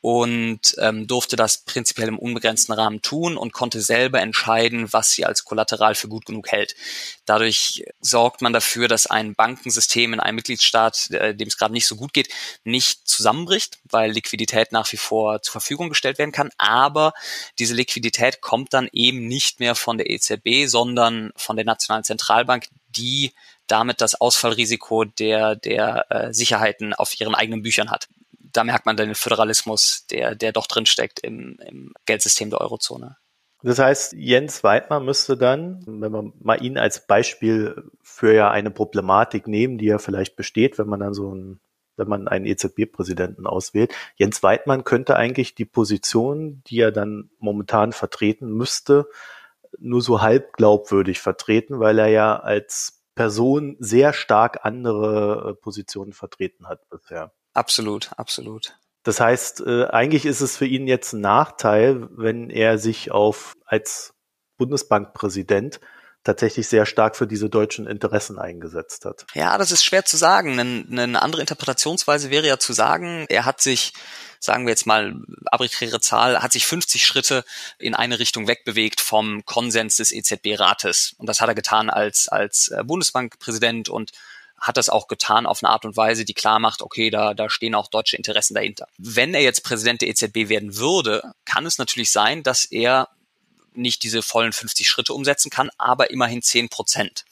und 0.00 0.76
ähm, 0.78 1.08
durfte 1.08 1.34
das 1.34 1.58
prinzipiell 1.58 2.08
im 2.08 2.18
unbegrenzten 2.18 2.72
Rahmen 2.72 3.02
tun 3.02 3.36
und 3.36 3.52
konnte 3.52 3.80
selber 3.80 4.20
entscheiden, 4.20 4.92
was 4.92 5.10
sie 5.10 5.24
als 5.24 5.44
Kollateral 5.44 5.96
für 5.96 6.08
gut 6.08 6.24
genug 6.24 6.48
hält. 6.52 6.76
Dadurch 7.24 7.84
sorgt 8.00 8.40
man 8.40 8.52
dafür, 8.52 8.86
dass 8.86 9.08
ein 9.08 9.34
Bankensystem 9.34 10.12
in 10.12 10.20
einem 10.20 10.36
Mitgliedstaat, 10.36 11.10
äh, 11.10 11.34
dem 11.34 11.48
es 11.48 11.58
gerade 11.58 11.72
nicht 11.72 11.86
so 11.86 11.96
gut 11.96 12.12
geht, 12.12 12.28
nicht 12.62 13.08
zusammenbricht, 13.08 13.78
weil 13.90 14.12
Liquidität 14.12 14.70
nach 14.70 14.90
wie 14.92 14.96
vor 14.96 15.42
zur 15.42 15.52
Verfügung 15.52 15.88
gestellt 15.88 16.18
werden 16.18 16.32
kann. 16.32 16.50
Aber 16.58 17.12
diese 17.58 17.74
Liquidität 17.74 18.40
kommt 18.40 18.74
dann 18.74 18.88
eben 18.92 19.26
nicht 19.26 19.58
mehr 19.58 19.74
von 19.74 19.98
der 19.98 20.10
EZB, 20.10 20.66
sondern 20.66 21.32
von 21.34 21.56
der 21.56 21.64
Nationalen 21.64 22.04
Zentralbank, 22.04 22.68
die 22.90 23.32
damit 23.66 24.00
das 24.00 24.18
Ausfallrisiko 24.20 25.04
der, 25.04 25.56
der 25.56 26.06
äh, 26.10 26.32
Sicherheiten 26.32 26.94
auf 26.94 27.20
ihren 27.20 27.34
eigenen 27.34 27.62
Büchern 27.62 27.90
hat 27.90 28.08
da 28.58 28.64
merkt 28.64 28.86
man 28.86 28.96
den 28.96 29.14
Föderalismus, 29.14 30.04
der, 30.10 30.34
der 30.34 30.50
doch 30.50 30.66
drinsteckt 30.66 31.20
im, 31.20 31.60
im 31.64 31.94
Geldsystem 32.06 32.50
der 32.50 32.60
Eurozone. 32.60 33.16
Das 33.62 33.78
heißt, 33.78 34.14
Jens 34.14 34.64
Weidmann 34.64 35.04
müsste 35.04 35.36
dann, 35.36 35.84
wenn 35.86 36.10
wir 36.12 36.32
mal 36.40 36.60
ihn 36.60 36.76
als 36.76 37.06
Beispiel 37.06 37.84
für 38.02 38.34
ja 38.34 38.50
eine 38.50 38.72
Problematik 38.72 39.46
nehmen, 39.46 39.78
die 39.78 39.86
ja 39.86 39.98
vielleicht 39.98 40.34
besteht, 40.34 40.76
wenn 40.76 40.88
man 40.88 40.98
dann 40.98 41.14
so 41.14 41.32
ein, 41.32 41.60
wenn 41.96 42.08
man 42.08 42.26
einen 42.26 42.46
EZB-Präsidenten 42.46 43.46
auswählt. 43.46 43.94
Jens 44.16 44.42
Weidmann 44.42 44.82
könnte 44.82 45.14
eigentlich 45.14 45.54
die 45.54 45.64
Position, 45.64 46.62
die 46.66 46.80
er 46.80 46.90
dann 46.90 47.30
momentan 47.38 47.92
vertreten 47.92 48.52
müsste, 48.52 49.06
nur 49.78 50.02
so 50.02 50.20
halb 50.20 50.54
glaubwürdig 50.54 51.20
vertreten, 51.20 51.78
weil 51.78 52.00
er 52.00 52.08
ja 52.08 52.36
als 52.40 53.04
Person 53.14 53.76
sehr 53.78 54.12
stark 54.12 54.64
andere 54.64 55.50
äh, 55.50 55.54
Positionen 55.54 56.12
vertreten 56.12 56.66
hat 56.66 56.88
bisher. 56.88 57.32
Absolut, 57.58 58.10
absolut. 58.16 58.76
Das 59.02 59.18
heißt, 59.18 59.62
äh, 59.66 59.86
eigentlich 59.86 60.26
ist 60.26 60.40
es 60.40 60.56
für 60.56 60.66
ihn 60.66 60.86
jetzt 60.86 61.12
ein 61.12 61.20
Nachteil, 61.20 62.08
wenn 62.12 62.50
er 62.50 62.78
sich 62.78 63.10
auf 63.10 63.54
als 63.66 64.14
Bundesbankpräsident 64.58 65.80
tatsächlich 66.22 66.68
sehr 66.68 66.86
stark 66.86 67.16
für 67.16 67.26
diese 67.26 67.50
deutschen 67.50 67.88
Interessen 67.88 68.38
eingesetzt 68.38 69.04
hat. 69.04 69.26
Ja, 69.34 69.58
das 69.58 69.72
ist 69.72 69.84
schwer 69.84 70.04
zu 70.04 70.16
sagen. 70.16 70.60
Eine, 70.60 71.20
andere 71.20 71.40
Interpretationsweise 71.40 72.30
wäre 72.30 72.46
ja 72.46 72.58
zu 72.58 72.72
sagen, 72.72 73.26
er 73.28 73.44
hat 73.44 73.60
sich 73.60 73.92
sagen 74.40 74.66
wir 74.66 74.70
jetzt 74.70 74.86
mal 74.86 75.16
arbiträre 75.46 76.00
Zahl, 76.00 76.40
hat 76.40 76.52
sich 76.52 76.64
50 76.64 77.04
Schritte 77.04 77.44
in 77.76 77.96
eine 77.96 78.20
Richtung 78.20 78.46
wegbewegt 78.46 79.00
vom 79.00 79.44
Konsens 79.44 79.96
des 79.96 80.12
EZB-Rates. 80.12 81.16
Und 81.18 81.28
das 81.28 81.40
hat 81.40 81.48
er 81.48 81.56
getan 81.56 81.90
als, 81.90 82.28
als 82.28 82.68
äh, 82.68 82.84
Bundesbankpräsident 82.84 83.88
und 83.88 84.12
hat 84.60 84.76
das 84.76 84.88
auch 84.88 85.08
getan 85.08 85.46
auf 85.46 85.62
eine 85.62 85.70
Art 85.70 85.84
und 85.84 85.96
Weise, 85.96 86.24
die 86.24 86.34
klar 86.34 86.58
macht, 86.58 86.82
okay, 86.82 87.10
da, 87.10 87.34
da 87.34 87.48
stehen 87.48 87.74
auch 87.74 87.88
deutsche 87.88 88.16
Interessen 88.16 88.54
dahinter. 88.54 88.88
Wenn 88.98 89.34
er 89.34 89.42
jetzt 89.42 89.62
Präsident 89.62 90.02
der 90.02 90.08
EZB 90.08 90.48
werden 90.48 90.76
würde, 90.76 91.32
kann 91.44 91.66
es 91.66 91.78
natürlich 91.78 92.10
sein, 92.10 92.42
dass 92.42 92.64
er 92.64 93.08
nicht 93.72 94.02
diese 94.02 94.22
vollen 94.22 94.52
50 94.52 94.88
Schritte 94.88 95.14
umsetzen 95.14 95.50
kann, 95.50 95.70
aber 95.78 96.10
immerhin 96.10 96.42
10 96.42 96.68
Prozent. 96.68 97.24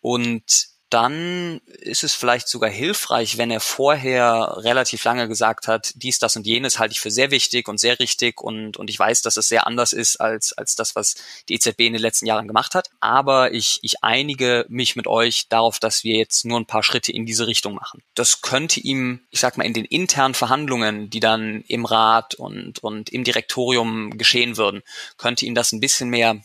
Und 0.00 0.71
dann 0.92 1.60
ist 1.80 2.04
es 2.04 2.14
vielleicht 2.14 2.48
sogar 2.48 2.68
hilfreich, 2.68 3.38
wenn 3.38 3.50
er 3.50 3.60
vorher 3.60 4.56
relativ 4.58 5.02
lange 5.04 5.26
gesagt 5.26 5.66
hat, 5.66 5.92
dies, 5.96 6.18
das 6.18 6.36
und 6.36 6.46
jenes 6.46 6.78
halte 6.78 6.92
ich 6.92 7.00
für 7.00 7.10
sehr 7.10 7.30
wichtig 7.30 7.66
und 7.68 7.80
sehr 7.80 7.98
richtig 7.98 8.42
und, 8.42 8.76
und 8.76 8.90
ich 8.90 8.98
weiß, 8.98 9.22
dass 9.22 9.38
es 9.38 9.48
sehr 9.48 9.66
anders 9.66 9.94
ist 9.94 10.16
als, 10.16 10.52
als 10.52 10.74
das, 10.74 10.94
was 10.94 11.14
die 11.48 11.54
EZB 11.54 11.80
in 11.80 11.94
den 11.94 12.02
letzten 12.02 12.26
Jahren 12.26 12.46
gemacht 12.46 12.74
hat. 12.74 12.90
Aber 13.00 13.54
ich, 13.54 13.78
ich 13.80 14.04
einige 14.04 14.66
mich 14.68 14.94
mit 14.94 15.06
euch 15.06 15.48
darauf, 15.48 15.78
dass 15.78 16.04
wir 16.04 16.16
jetzt 16.16 16.44
nur 16.44 16.60
ein 16.60 16.66
paar 16.66 16.82
Schritte 16.82 17.10
in 17.10 17.24
diese 17.24 17.46
Richtung 17.46 17.74
machen. 17.74 18.02
Das 18.14 18.42
könnte 18.42 18.80
ihm, 18.80 19.20
ich 19.30 19.40
sag 19.40 19.56
mal, 19.56 19.64
in 19.64 19.72
den 19.72 19.86
internen 19.86 20.34
Verhandlungen, 20.34 21.08
die 21.08 21.20
dann 21.20 21.62
im 21.68 21.86
Rat 21.86 22.34
und, 22.34 22.80
und 22.80 23.08
im 23.10 23.24
Direktorium 23.24 24.18
geschehen 24.18 24.58
würden, 24.58 24.82
könnte 25.16 25.46
ihm 25.46 25.54
das 25.54 25.72
ein 25.72 25.80
bisschen 25.80 26.10
mehr 26.10 26.42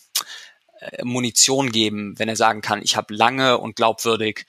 Munition 1.04 1.72
geben, 1.72 2.18
wenn 2.18 2.30
er 2.30 2.36
sagen 2.36 2.62
kann, 2.62 2.82
ich 2.82 2.96
habe 2.96 3.14
lange 3.14 3.58
und 3.58 3.76
glaubwürdig 3.76 4.46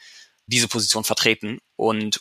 diese 0.47 0.69
Position 0.69 1.05
vertreten 1.05 1.59
und 1.77 2.21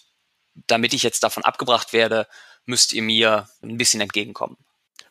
damit 0.68 0.94
ich 0.94 1.04
jetzt 1.04 1.24
davon 1.24 1.44
abgebracht 1.44 1.94
werde, 1.94 2.28
müsst 2.66 2.94
ihr 2.94 3.04
mir 3.04 3.48
ein 3.62 3.78
bisschen 3.78 4.02
entgegenkommen. 4.02 4.58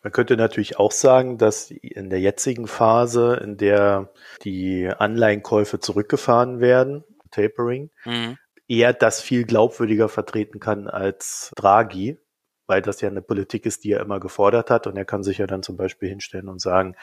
Man 0.03 0.13
könnte 0.13 0.37
natürlich 0.37 0.79
auch 0.79 0.93
sagen, 0.93 1.39
dass 1.39 1.71
in 1.71 2.11
der 2.11 2.21
jetzigen 2.21 2.69
Phase, 2.69 3.41
in 3.43 3.57
der 3.57 4.13
die 4.45 4.89
Anleihenkäufe 4.89 5.81
zurückgefahren 5.81 6.61
werden, 6.61 7.05
Tapering, 7.31 7.91
mhm. 8.05 8.39
er 8.69 8.93
das 8.93 9.21
viel 9.21 9.45
glaubwürdiger 9.45 10.09
vertreten 10.09 10.61
kann 10.61 10.87
als 10.87 11.51
Draghi, 11.57 12.19
weil 12.67 12.83
das 12.83 13.01
ja 13.01 13.09
eine 13.09 13.23
Politik 13.23 13.67
ist, 13.67 13.85
die 13.85 13.93
er 13.93 14.01
immer 14.01 14.21
gefordert 14.21 14.71
hat. 14.71 14.87
Und 14.87 14.97
er 14.97 15.05
kann 15.05 15.25
sich 15.25 15.39
ja 15.39 15.47
dann 15.47 15.63
zum 15.63 15.77
Beispiel 15.77 16.09
hinstellen 16.09 16.49
und 16.49 16.61
sagen, 16.61 16.95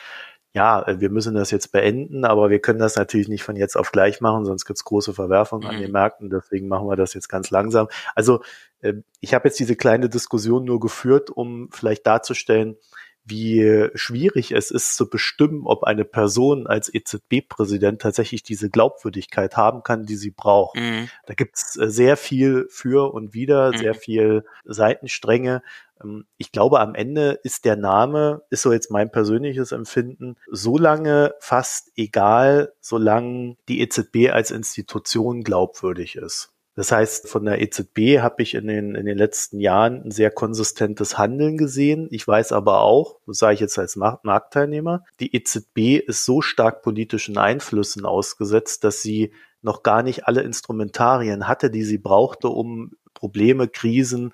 ja, 0.53 0.81
äh, 0.87 0.99
wir 0.99 1.09
müssen 1.09 1.35
das 1.35 1.51
jetzt 1.51 1.71
beenden, 1.71 2.25
aber 2.25 2.49
wir 2.49 2.59
können 2.59 2.79
das 2.79 2.95
natürlich 2.95 3.27
nicht 3.27 3.43
von 3.43 3.55
jetzt 3.55 3.75
auf 3.75 3.91
gleich 3.91 4.21
machen, 4.21 4.45
sonst 4.45 4.65
gibt's 4.65 4.83
große 4.85 5.13
Verwerfungen 5.13 5.63
mhm. 5.63 5.69
an 5.69 5.77
den 5.77 5.87
mhm. 5.87 5.93
Märkten, 5.93 6.29
deswegen 6.29 6.67
machen 6.67 6.87
wir 6.87 6.95
das 6.95 7.13
jetzt 7.13 7.27
ganz 7.27 7.49
langsam. 7.49 7.87
Also 8.15 8.41
äh, 8.81 8.93
ich 9.19 9.33
habe 9.33 9.47
jetzt 9.47 9.59
diese 9.59 9.75
kleine 9.75 10.09
Diskussion 10.09 10.63
nur 10.63 10.79
geführt, 10.79 11.29
um 11.29 11.69
vielleicht 11.71 12.05
darzustellen, 12.05 12.77
wie 13.25 13.89
schwierig 13.95 14.51
es 14.51 14.69
ist 14.69 14.95
zu 14.95 15.09
bestimmen, 15.09 15.61
ob 15.65 15.83
eine 15.83 16.03
Person 16.03 16.67
als 16.67 16.93
EZB-Präsident 16.93 18.01
tatsächlich 18.01 18.43
diese 18.43 18.69
Glaubwürdigkeit 18.69 19.55
haben 19.55 19.81
kann, 19.81 20.05
die 20.05 20.17
sie 20.17 20.31
braucht. 20.31 20.77
Mhm. 20.77 21.09
Da 21.25 21.33
gibt's 21.33 21.77
äh, 21.77 21.89
sehr 21.89 22.17
viel 22.17 22.67
für 22.69 23.13
und 23.13 23.33
wieder, 23.33 23.71
mhm. 23.71 23.77
sehr 23.77 23.95
viel 23.95 24.45
Seitenstränge. 24.65 25.63
Ähm, 26.03 26.25
ich 26.37 26.51
glaube, 26.51 26.79
am 26.79 26.95
Ende 26.95 27.39
ist 27.43 27.65
der 27.65 27.75
Name, 27.75 28.41
ist 28.49 28.61
so 28.61 28.71
jetzt 28.71 28.91
mein 28.91 29.11
persönliches 29.11 29.71
Empfinden, 29.71 30.35
so 30.51 30.77
lange 30.77 31.33
fast 31.39 31.91
egal, 31.95 32.73
solange 32.81 33.57
die 33.67 33.81
EZB 33.81 34.31
als 34.31 34.51
Institution 34.51 35.43
glaubwürdig 35.43 36.15
ist. 36.15 36.53
Das 36.75 36.91
heißt, 36.91 37.29
von 37.29 37.45
der 37.45 37.61
EZB 37.61 38.19
habe 38.19 38.41
ich 38.41 38.55
in 38.55 38.65
den, 38.65 38.95
in 38.95 39.05
den 39.05 39.17
letzten 39.17 39.59
Jahren 39.59 40.05
ein 40.05 40.11
sehr 40.11 40.31
konsistentes 40.31 41.19
Handeln 41.19 41.55
gesehen. 41.55 42.07
Ich 42.09 42.27
weiß 42.27 42.51
aber 42.51 42.81
auch, 42.81 43.19
das 43.27 43.37
sage 43.37 43.53
ich 43.53 43.59
jetzt 43.59 43.77
als 43.77 43.95
Marktteilnehmer, 43.95 45.03
die 45.19 45.35
EZB 45.35 46.03
ist 46.07 46.25
so 46.25 46.41
stark 46.41 46.81
politischen 46.81 47.37
Einflüssen 47.37 48.05
ausgesetzt, 48.05 48.83
dass 48.83 49.03
sie 49.03 49.33
noch 49.61 49.83
gar 49.83 50.01
nicht 50.01 50.27
alle 50.27 50.41
Instrumentarien 50.41 51.47
hatte, 51.47 51.69
die 51.69 51.83
sie 51.83 51.99
brauchte, 51.99 52.49
um 52.49 52.91
Probleme, 53.13 53.67
Krisen 53.67 54.33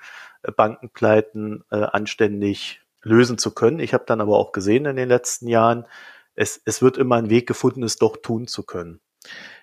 Bankenpleiten 0.56 1.64
äh, 1.72 1.78
anständig 1.78 2.82
lösen 3.02 3.38
zu 3.38 3.52
können. 3.52 3.80
Ich 3.80 3.94
habe 3.94 4.06
dann 4.06 4.22
aber 4.22 4.38
auch 4.38 4.52
gesehen 4.52 4.86
in 4.86 4.96
den 4.96 5.10
letzten 5.10 5.48
Jahren, 5.48 5.86
es, 6.36 6.62
es 6.66 6.82
wird 6.82 6.98
immer 6.98 7.18
ein 7.18 7.30
Weg 7.30 7.48
gefunden, 7.48 7.84
es 7.84 7.98
doch 7.98 8.18
tun 8.18 8.48
zu 8.48 8.64
können. 8.64 9.02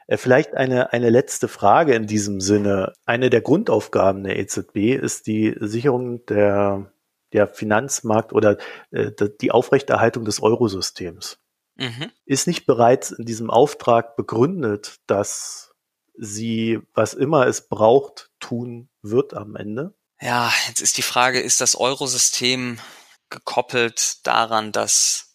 Äh, 0.07 0.17
vielleicht 0.17 0.55
eine, 0.55 0.93
eine 0.93 1.11
letzte 1.11 1.49
Frage 1.49 1.95
in 1.95 2.07
diesem 2.07 2.41
Sinne. 2.41 2.93
Eine 3.05 3.31
der 3.31 3.41
Grundaufgaben 3.41 4.25
der 4.25 4.39
EZB 4.39 4.95
ist 4.95 5.27
die 5.27 5.57
Sicherung 5.61 6.25
der, 6.27 6.93
der 7.33 7.47
Finanzmarkt 7.47 8.33
oder 8.33 8.59
äh, 8.91 9.11
die 9.41 9.51
Aufrechterhaltung 9.51 10.25
des 10.25 10.43
Eurosystems. 10.43 11.39
Mhm. 11.77 12.11
Ist 12.25 12.47
nicht 12.47 12.67
bereits 12.67 13.11
in 13.11 13.27
diesem 13.27 13.51
Auftrag 13.51 14.17
begründet, 14.17 15.01
dass 15.07 15.75
sie, 16.15 16.81
was 16.95 17.13
immer 17.13 17.47
es 17.47 17.69
braucht, 17.69 18.31
tun 18.41 18.89
wird 19.03 19.35
am 19.35 19.57
Ende? 19.57 19.93
Ja, 20.21 20.53
jetzt 20.69 20.81
ist 20.81 20.97
die 20.97 21.03
Frage, 21.03 21.41
ist 21.41 21.61
das 21.61 21.77
Eurosystem 21.77 22.81
gekoppelt 23.29 24.27
daran, 24.27 24.73
dass 24.73 25.35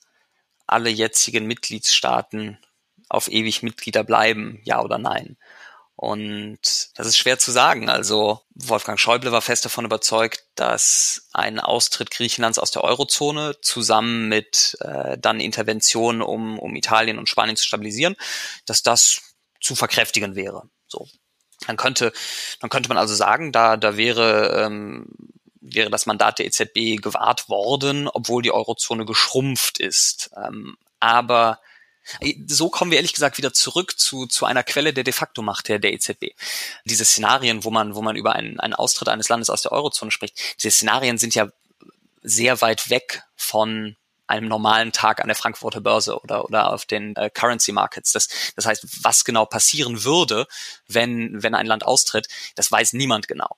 alle 0.65 0.89
jetzigen 0.89 1.45
Mitgliedstaaten 1.45 2.57
auf 3.09 3.27
ewig 3.27 3.61
Mitglieder 3.61 4.03
bleiben, 4.03 4.59
ja 4.63 4.81
oder 4.81 4.97
nein? 4.97 5.37
Und 5.95 6.89
das 6.95 7.05
ist 7.05 7.17
schwer 7.17 7.37
zu 7.37 7.51
sagen. 7.51 7.87
Also 7.89 8.41
Wolfgang 8.55 8.99
Schäuble 8.99 9.31
war 9.31 9.43
fest 9.43 9.65
davon 9.65 9.85
überzeugt, 9.85 10.43
dass 10.55 11.27
ein 11.31 11.59
Austritt 11.59 12.09
Griechenlands 12.09 12.57
aus 12.57 12.71
der 12.71 12.83
Eurozone 12.83 13.61
zusammen 13.61 14.27
mit 14.27 14.77
äh, 14.79 15.17
dann 15.19 15.39
Interventionen, 15.39 16.23
um, 16.23 16.57
um 16.57 16.75
Italien 16.75 17.19
und 17.19 17.29
Spanien 17.29 17.55
zu 17.55 17.67
stabilisieren, 17.67 18.15
dass 18.65 18.81
das 18.81 19.35
zu 19.59 19.75
verkräftigen 19.75 20.35
wäre. 20.35 20.63
So, 20.87 21.07
dann 21.67 21.77
könnte, 21.77 22.11
dann 22.59 22.69
könnte 22.69 22.89
man 22.89 22.97
also 22.97 23.15
sagen, 23.15 23.51
da, 23.51 23.77
da 23.77 23.97
wäre, 23.97 24.63
ähm, 24.65 25.07
wäre 25.61 25.89
das 25.89 26.05
Mandat 26.05 26.39
der 26.39 26.45
EZB 26.47 27.01
gewahrt 27.01 27.49
worden, 27.49 28.07
obwohl 28.07 28.41
die 28.41 28.51
Eurozone 28.51 29.05
geschrumpft 29.05 29.79
ist. 29.79 30.31
Ähm, 30.35 30.77
aber 30.99 31.59
äh, 32.19 32.35
so 32.47 32.69
kommen 32.69 32.91
wir 32.91 32.97
ehrlich 32.97 33.13
gesagt 33.13 33.37
wieder 33.37 33.53
zurück 33.53 33.99
zu, 33.99 34.25
zu 34.27 34.45
einer 34.45 34.63
Quelle 34.63 34.93
der 34.93 35.03
de 35.03 35.13
facto 35.13 35.41
Macht 35.41 35.67
der, 35.67 35.79
der 35.79 35.93
EZB. 35.93 36.31
Diese 36.85 37.05
Szenarien, 37.05 37.63
wo 37.63 37.71
man, 37.71 37.95
wo 37.95 38.01
man 38.01 38.15
über 38.15 38.33
einen, 38.33 38.59
einen 38.59 38.73
Austritt 38.73 39.09
eines 39.09 39.29
Landes 39.29 39.49
aus 39.49 39.61
der 39.61 39.71
Eurozone 39.71 40.11
spricht, 40.11 40.39
diese 40.61 40.71
Szenarien 40.71 41.17
sind 41.17 41.35
ja 41.35 41.47
sehr 42.23 42.61
weit 42.61 42.89
weg 42.89 43.23
von 43.35 43.95
einem 44.31 44.47
normalen 44.47 44.91
Tag 44.91 45.21
an 45.21 45.27
der 45.27 45.35
Frankfurter 45.35 45.81
Börse 45.81 46.19
oder, 46.19 46.45
oder 46.45 46.73
auf 46.73 46.85
den 46.85 47.15
äh, 47.15 47.29
Currency 47.29 47.71
Markets. 47.71 48.11
Das, 48.11 48.29
das 48.55 48.65
heißt, 48.65 49.03
was 49.03 49.25
genau 49.25 49.45
passieren 49.45 50.03
würde, 50.03 50.47
wenn, 50.87 51.43
wenn 51.43 51.53
ein 51.53 51.65
Land 51.65 51.85
austritt, 51.85 52.27
das 52.55 52.71
weiß 52.71 52.93
niemand 52.93 53.27
genau. 53.27 53.57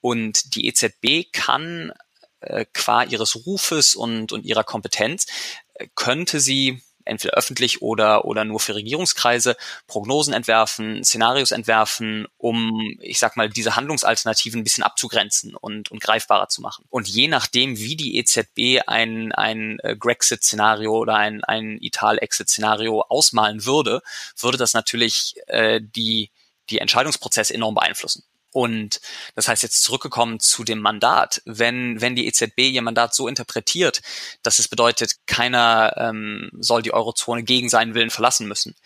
Und 0.00 0.54
die 0.54 0.66
EZB 0.66 1.32
kann 1.32 1.92
äh, 2.40 2.66
qua 2.72 3.04
ihres 3.04 3.46
Rufes 3.46 3.94
und, 3.94 4.32
und 4.32 4.44
ihrer 4.44 4.64
Kompetenz, 4.64 5.26
äh, 5.74 5.88
könnte 5.94 6.40
sie 6.40 6.82
entweder 7.04 7.34
öffentlich 7.34 7.82
oder, 7.82 8.24
oder 8.24 8.44
nur 8.44 8.60
für 8.60 8.74
Regierungskreise, 8.74 9.56
Prognosen 9.86 10.34
entwerfen, 10.34 11.04
Szenarios 11.04 11.50
entwerfen, 11.50 12.26
um, 12.38 12.96
ich 13.00 13.18
sag 13.18 13.36
mal, 13.36 13.48
diese 13.48 13.76
Handlungsalternativen 13.76 14.60
ein 14.60 14.64
bisschen 14.64 14.84
abzugrenzen 14.84 15.54
und, 15.54 15.90
und 15.90 16.00
greifbarer 16.00 16.48
zu 16.48 16.60
machen. 16.60 16.84
Und 16.90 17.08
je 17.08 17.28
nachdem, 17.28 17.78
wie 17.78 17.96
die 17.96 18.16
EZB 18.18 18.86
ein, 18.86 19.32
ein 19.32 19.78
äh, 19.80 19.96
Grexit-Szenario 19.96 20.92
oder 20.92 21.16
ein, 21.16 21.44
ein 21.44 21.78
Ital-Exit-Szenario 21.80 23.02
ausmalen 23.02 23.64
würde, 23.64 24.02
würde 24.38 24.58
das 24.58 24.74
natürlich 24.74 25.34
äh, 25.46 25.80
die, 25.80 26.30
die 26.70 26.78
Entscheidungsprozesse 26.78 27.54
enorm 27.54 27.74
beeinflussen. 27.74 28.24
Und 28.54 29.00
das 29.34 29.48
heißt 29.48 29.64
jetzt 29.64 29.82
zurückgekommen 29.82 30.38
zu 30.38 30.62
dem 30.62 30.78
Mandat. 30.78 31.42
Wenn, 31.44 32.00
wenn 32.00 32.14
die 32.14 32.28
EZB 32.28 32.70
ihr 32.70 32.82
Mandat 32.82 33.12
so 33.12 33.26
interpretiert, 33.26 34.00
dass 34.44 34.60
es 34.60 34.68
bedeutet, 34.68 35.16
keiner 35.26 35.92
ähm, 35.96 36.50
soll 36.60 36.82
die 36.82 36.94
Eurozone 36.94 37.42
gegen 37.42 37.68
seinen 37.68 37.94
Willen 37.94 38.10
verlassen 38.10 38.46
müssen, 38.46 38.76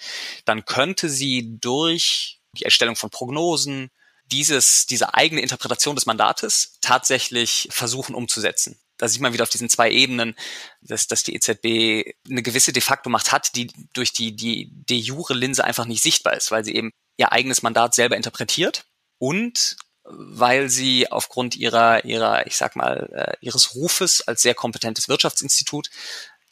dann 0.47 0.65
könnte 0.65 1.11
sie 1.11 1.59
durch 1.61 2.41
die 2.55 2.65
Erstellung 2.65 2.97
von 2.97 3.11
Prognosen 3.11 3.91
dieses, 4.33 4.87
diese 4.87 5.13
eigene 5.13 5.43
Interpretation 5.43 5.97
des 5.97 6.07
Mandates 6.07 6.79
tatsächlich 6.81 7.69
versuchen 7.71 8.15
umzusetzen 8.15 8.81
da 9.01 9.07
sieht 9.07 9.21
man 9.21 9.33
wieder 9.33 9.45
auf 9.45 9.49
diesen 9.49 9.69
zwei 9.69 9.93
Ebenen, 9.93 10.35
dass, 10.81 11.07
dass 11.07 11.23
die 11.23 11.37
EZB 11.37 12.17
eine 12.29 12.43
gewisse 12.43 12.73
de 12.73 12.83
facto 12.83 13.09
Macht 13.09 13.31
hat, 13.31 13.55
die 13.55 13.71
durch 13.93 14.13
die, 14.13 14.35
die 14.35 14.73
de 14.73 14.97
jure 14.97 15.35
Linse 15.35 15.63
einfach 15.63 15.85
nicht 15.85 16.03
sichtbar 16.03 16.35
ist, 16.35 16.51
weil 16.51 16.65
sie 16.65 16.75
eben 16.75 16.91
ihr 17.17 17.31
eigenes 17.31 17.63
Mandat 17.63 17.95
selber 17.95 18.17
interpretiert 18.17 18.87
und 19.19 19.77
weil 20.05 20.71
sie 20.71 21.11
aufgrund 21.11 21.55
ihrer, 21.57 22.05
ihrer, 22.05 22.47
ich 22.47 22.57
sag 22.57 22.77
mal, 22.77 23.11
äh, 23.13 23.45
ihres 23.45 23.75
Rufes 23.75 24.27
als 24.27 24.41
sehr 24.41 24.55
kompetentes 24.55 25.09
Wirtschaftsinstitut, 25.09 25.91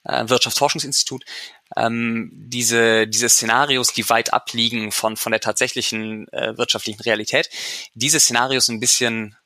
äh, 0.04 0.28
Wirtschaftsforschungsinstitut, 0.28 1.24
ähm, 1.76 2.30
diese, 2.32 3.08
diese 3.08 3.28
Szenarios, 3.28 3.92
die 3.92 4.08
weit 4.10 4.32
abliegen 4.32 4.92
von, 4.92 5.16
von 5.16 5.32
der 5.32 5.40
tatsächlichen 5.40 6.28
äh, 6.32 6.56
wirtschaftlichen 6.58 7.00
Realität, 7.00 7.48
diese 7.94 8.20
Szenarios 8.20 8.68
ein 8.68 8.80
bisschen 8.80 9.36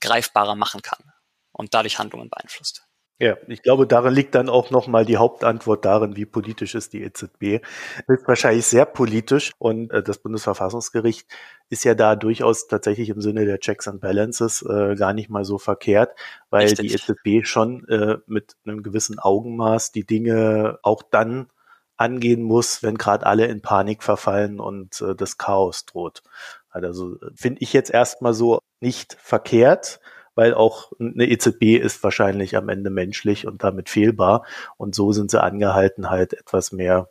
greifbarer 0.00 0.54
machen 0.54 0.82
kann 0.82 1.12
und 1.52 1.74
dadurch 1.74 1.98
Handlungen 1.98 2.28
beeinflusst. 2.28 2.87
Ja, 3.20 3.36
ich 3.48 3.62
glaube, 3.62 3.88
darin 3.88 4.14
liegt 4.14 4.36
dann 4.36 4.48
auch 4.48 4.70
nochmal 4.70 5.04
die 5.04 5.16
Hauptantwort 5.16 5.84
darin, 5.84 6.14
wie 6.14 6.24
politisch 6.24 6.76
ist 6.76 6.92
die 6.92 7.02
EZB. 7.02 7.64
Ist 8.06 8.28
wahrscheinlich 8.28 8.66
sehr 8.66 8.86
politisch 8.86 9.50
und 9.58 9.90
äh, 9.90 10.04
das 10.04 10.18
Bundesverfassungsgericht 10.18 11.26
ist 11.68 11.82
ja 11.82 11.96
da 11.96 12.14
durchaus 12.14 12.68
tatsächlich 12.68 13.08
im 13.08 13.20
Sinne 13.20 13.44
der 13.44 13.58
Checks 13.58 13.88
and 13.88 14.00
Balances 14.00 14.62
äh, 14.62 14.94
gar 14.94 15.14
nicht 15.14 15.30
mal 15.30 15.44
so 15.44 15.58
verkehrt, 15.58 16.16
weil 16.50 16.68
Richtig. 16.68 16.92
die 16.92 16.94
EZB 16.94 17.44
schon 17.44 17.88
äh, 17.88 18.18
mit 18.26 18.54
einem 18.64 18.84
gewissen 18.84 19.18
Augenmaß 19.18 19.90
die 19.90 20.06
Dinge 20.06 20.78
auch 20.82 21.02
dann 21.02 21.48
angehen 21.96 22.42
muss, 22.42 22.84
wenn 22.84 22.96
gerade 22.96 23.26
alle 23.26 23.46
in 23.46 23.62
Panik 23.62 24.04
verfallen 24.04 24.60
und 24.60 25.00
äh, 25.00 25.16
das 25.16 25.38
Chaos 25.38 25.86
droht. 25.86 26.22
Also 26.70 27.16
äh, 27.16 27.30
finde 27.34 27.62
ich 27.62 27.72
jetzt 27.72 27.90
erstmal 27.90 28.32
so 28.32 28.60
nicht 28.80 29.16
verkehrt 29.20 29.98
weil 30.38 30.54
auch 30.54 30.92
eine 31.00 31.24
EZB 31.24 31.82
ist 31.82 32.00
wahrscheinlich 32.04 32.54
am 32.56 32.68
Ende 32.68 32.90
menschlich 32.90 33.48
und 33.48 33.64
damit 33.64 33.88
fehlbar. 33.88 34.46
Und 34.76 34.94
so 34.94 35.10
sind 35.10 35.32
sie 35.32 35.42
angehalten, 35.42 36.10
halt 36.10 36.32
etwas 36.32 36.70
mehr 36.70 37.10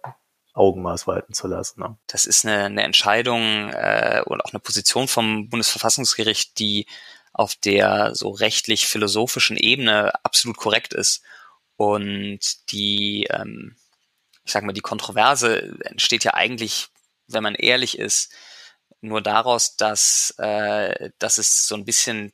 Augenmaß 0.53 1.07
walten 1.07 1.33
zu 1.33 1.47
lassen. 1.47 1.81
Ne? 1.81 1.97
Das 2.07 2.25
ist 2.25 2.45
eine, 2.45 2.63
eine 2.63 2.83
Entscheidung 2.83 3.69
äh, 3.71 4.21
und 4.25 4.39
auch 4.39 4.53
eine 4.53 4.61
Position 4.61 5.09
vom 5.09 5.49
Bundesverfassungsgericht, 5.49 6.57
die 6.57 6.85
auf 7.33 7.55
der 7.55 8.15
so 8.15 8.29
rechtlich-philosophischen 8.29 9.57
Ebene 9.57 10.13
absolut 10.23 10.55
korrekt 10.55 10.93
ist. 10.93 11.21
Und 11.75 12.71
die, 12.71 13.27
ähm, 13.29 13.75
ich 14.45 14.53
sag 14.53 14.63
mal, 14.63 14.71
die 14.71 14.79
Kontroverse 14.79 15.77
entsteht 15.83 16.23
ja 16.23 16.33
eigentlich, 16.33 16.87
wenn 17.27 17.43
man 17.43 17.55
ehrlich 17.55 17.99
ist, 17.99 18.31
nur 19.01 19.21
daraus, 19.21 19.75
dass, 19.75 20.33
äh, 20.37 21.09
dass 21.19 21.37
es 21.39 21.67
so 21.67 21.75
ein 21.75 21.83
bisschen 21.83 22.31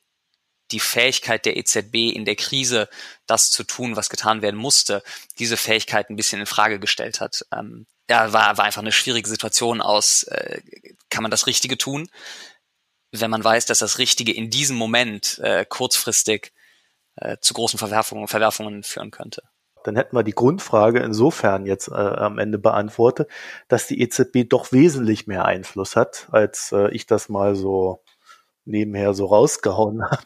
die 0.71 0.79
Fähigkeit 0.79 1.45
der 1.45 1.57
EZB 1.57 2.13
in 2.13 2.25
der 2.25 2.35
Krise, 2.35 2.89
das 3.27 3.51
zu 3.51 3.63
tun, 3.63 3.95
was 3.95 4.09
getan 4.09 4.41
werden 4.41 4.59
musste, 4.59 5.03
diese 5.39 5.57
Fähigkeit 5.57 6.09
ein 6.09 6.15
bisschen 6.15 6.39
in 6.39 6.45
Frage 6.45 6.79
gestellt 6.79 7.19
hat. 7.19 7.45
Ähm, 7.53 7.85
ja, 8.09 8.33
war, 8.33 8.57
war 8.57 8.65
einfach 8.65 8.81
eine 8.81 8.91
schwierige 8.91 9.29
Situation 9.29 9.81
aus, 9.81 10.23
äh, 10.23 10.61
kann 11.09 11.23
man 11.23 11.31
das 11.31 11.47
Richtige 11.47 11.77
tun, 11.77 12.09
wenn 13.11 13.31
man 13.31 13.43
weiß, 13.43 13.65
dass 13.65 13.79
das 13.79 13.99
Richtige 13.99 14.33
in 14.33 14.49
diesem 14.49 14.75
Moment 14.75 15.39
äh, 15.39 15.65
kurzfristig 15.67 16.51
äh, 17.15 17.37
zu 17.39 17.53
großen 17.53 17.77
Verwerfungen, 17.77 18.27
Verwerfungen 18.27 18.83
führen 18.83 19.11
könnte. 19.11 19.43
Dann 19.83 19.95
hätten 19.95 20.15
wir 20.15 20.23
die 20.23 20.31
Grundfrage 20.31 20.99
insofern 20.99 21.65
jetzt 21.65 21.89
äh, 21.89 21.93
am 21.93 22.39
Ende 22.39 22.57
beantwortet, 22.57 23.29
dass 23.67 23.87
die 23.87 24.01
EZB 24.01 24.49
doch 24.49 24.71
wesentlich 24.71 25.27
mehr 25.27 25.45
Einfluss 25.45 25.95
hat, 25.95 26.27
als 26.31 26.71
äh, 26.71 26.89
ich 26.91 27.05
das 27.05 27.29
mal 27.29 27.55
so 27.55 28.02
nebenher 28.65 29.13
so 29.13 29.25
rausgehauen 29.25 30.03
habe. 30.09 30.23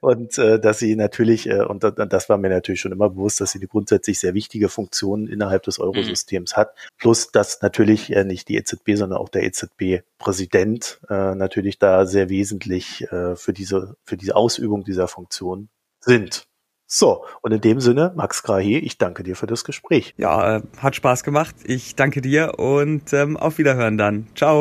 und 0.00 0.38
äh, 0.38 0.58
dass 0.60 0.78
sie 0.78 0.96
natürlich, 0.96 1.48
äh, 1.48 1.62
und 1.62 1.82
das 1.82 2.28
war 2.28 2.38
mir 2.38 2.48
natürlich 2.48 2.80
schon 2.80 2.92
immer 2.92 3.10
bewusst, 3.10 3.40
dass 3.40 3.52
sie 3.52 3.58
eine 3.58 3.68
grundsätzlich 3.68 4.18
sehr 4.18 4.34
wichtige 4.34 4.68
Funktion 4.68 5.26
innerhalb 5.26 5.62
des 5.64 5.78
Eurosystems 5.78 6.52
mhm. 6.52 6.56
hat. 6.56 6.74
Plus, 6.98 7.30
dass 7.30 7.62
natürlich 7.62 8.12
äh, 8.12 8.24
nicht 8.24 8.48
die 8.48 8.56
EZB, 8.56 8.94
sondern 8.94 9.18
auch 9.18 9.28
der 9.28 9.44
EZB-Präsident 9.44 11.00
äh, 11.08 11.34
natürlich 11.34 11.78
da 11.78 12.06
sehr 12.06 12.28
wesentlich 12.28 13.02
äh, 13.12 13.36
für 13.36 13.52
diese, 13.52 13.96
für 14.04 14.16
diese 14.16 14.36
Ausübung 14.36 14.84
dieser 14.84 15.08
Funktion 15.08 15.68
sind. 16.00 16.46
So, 16.94 17.24
und 17.40 17.52
in 17.52 17.62
dem 17.62 17.80
Sinne, 17.80 18.12
Max 18.16 18.42
Grahe, 18.42 18.78
ich 18.78 18.98
danke 18.98 19.22
dir 19.22 19.34
für 19.34 19.46
das 19.46 19.64
Gespräch. 19.64 20.12
Ja, 20.18 20.58
äh, 20.58 20.62
hat 20.76 20.94
Spaß 20.94 21.24
gemacht. 21.24 21.54
Ich 21.64 21.96
danke 21.96 22.20
dir 22.20 22.58
und 22.58 23.14
ähm, 23.14 23.38
auf 23.38 23.56
Wiederhören 23.56 23.96
dann. 23.96 24.26
Ciao. 24.34 24.60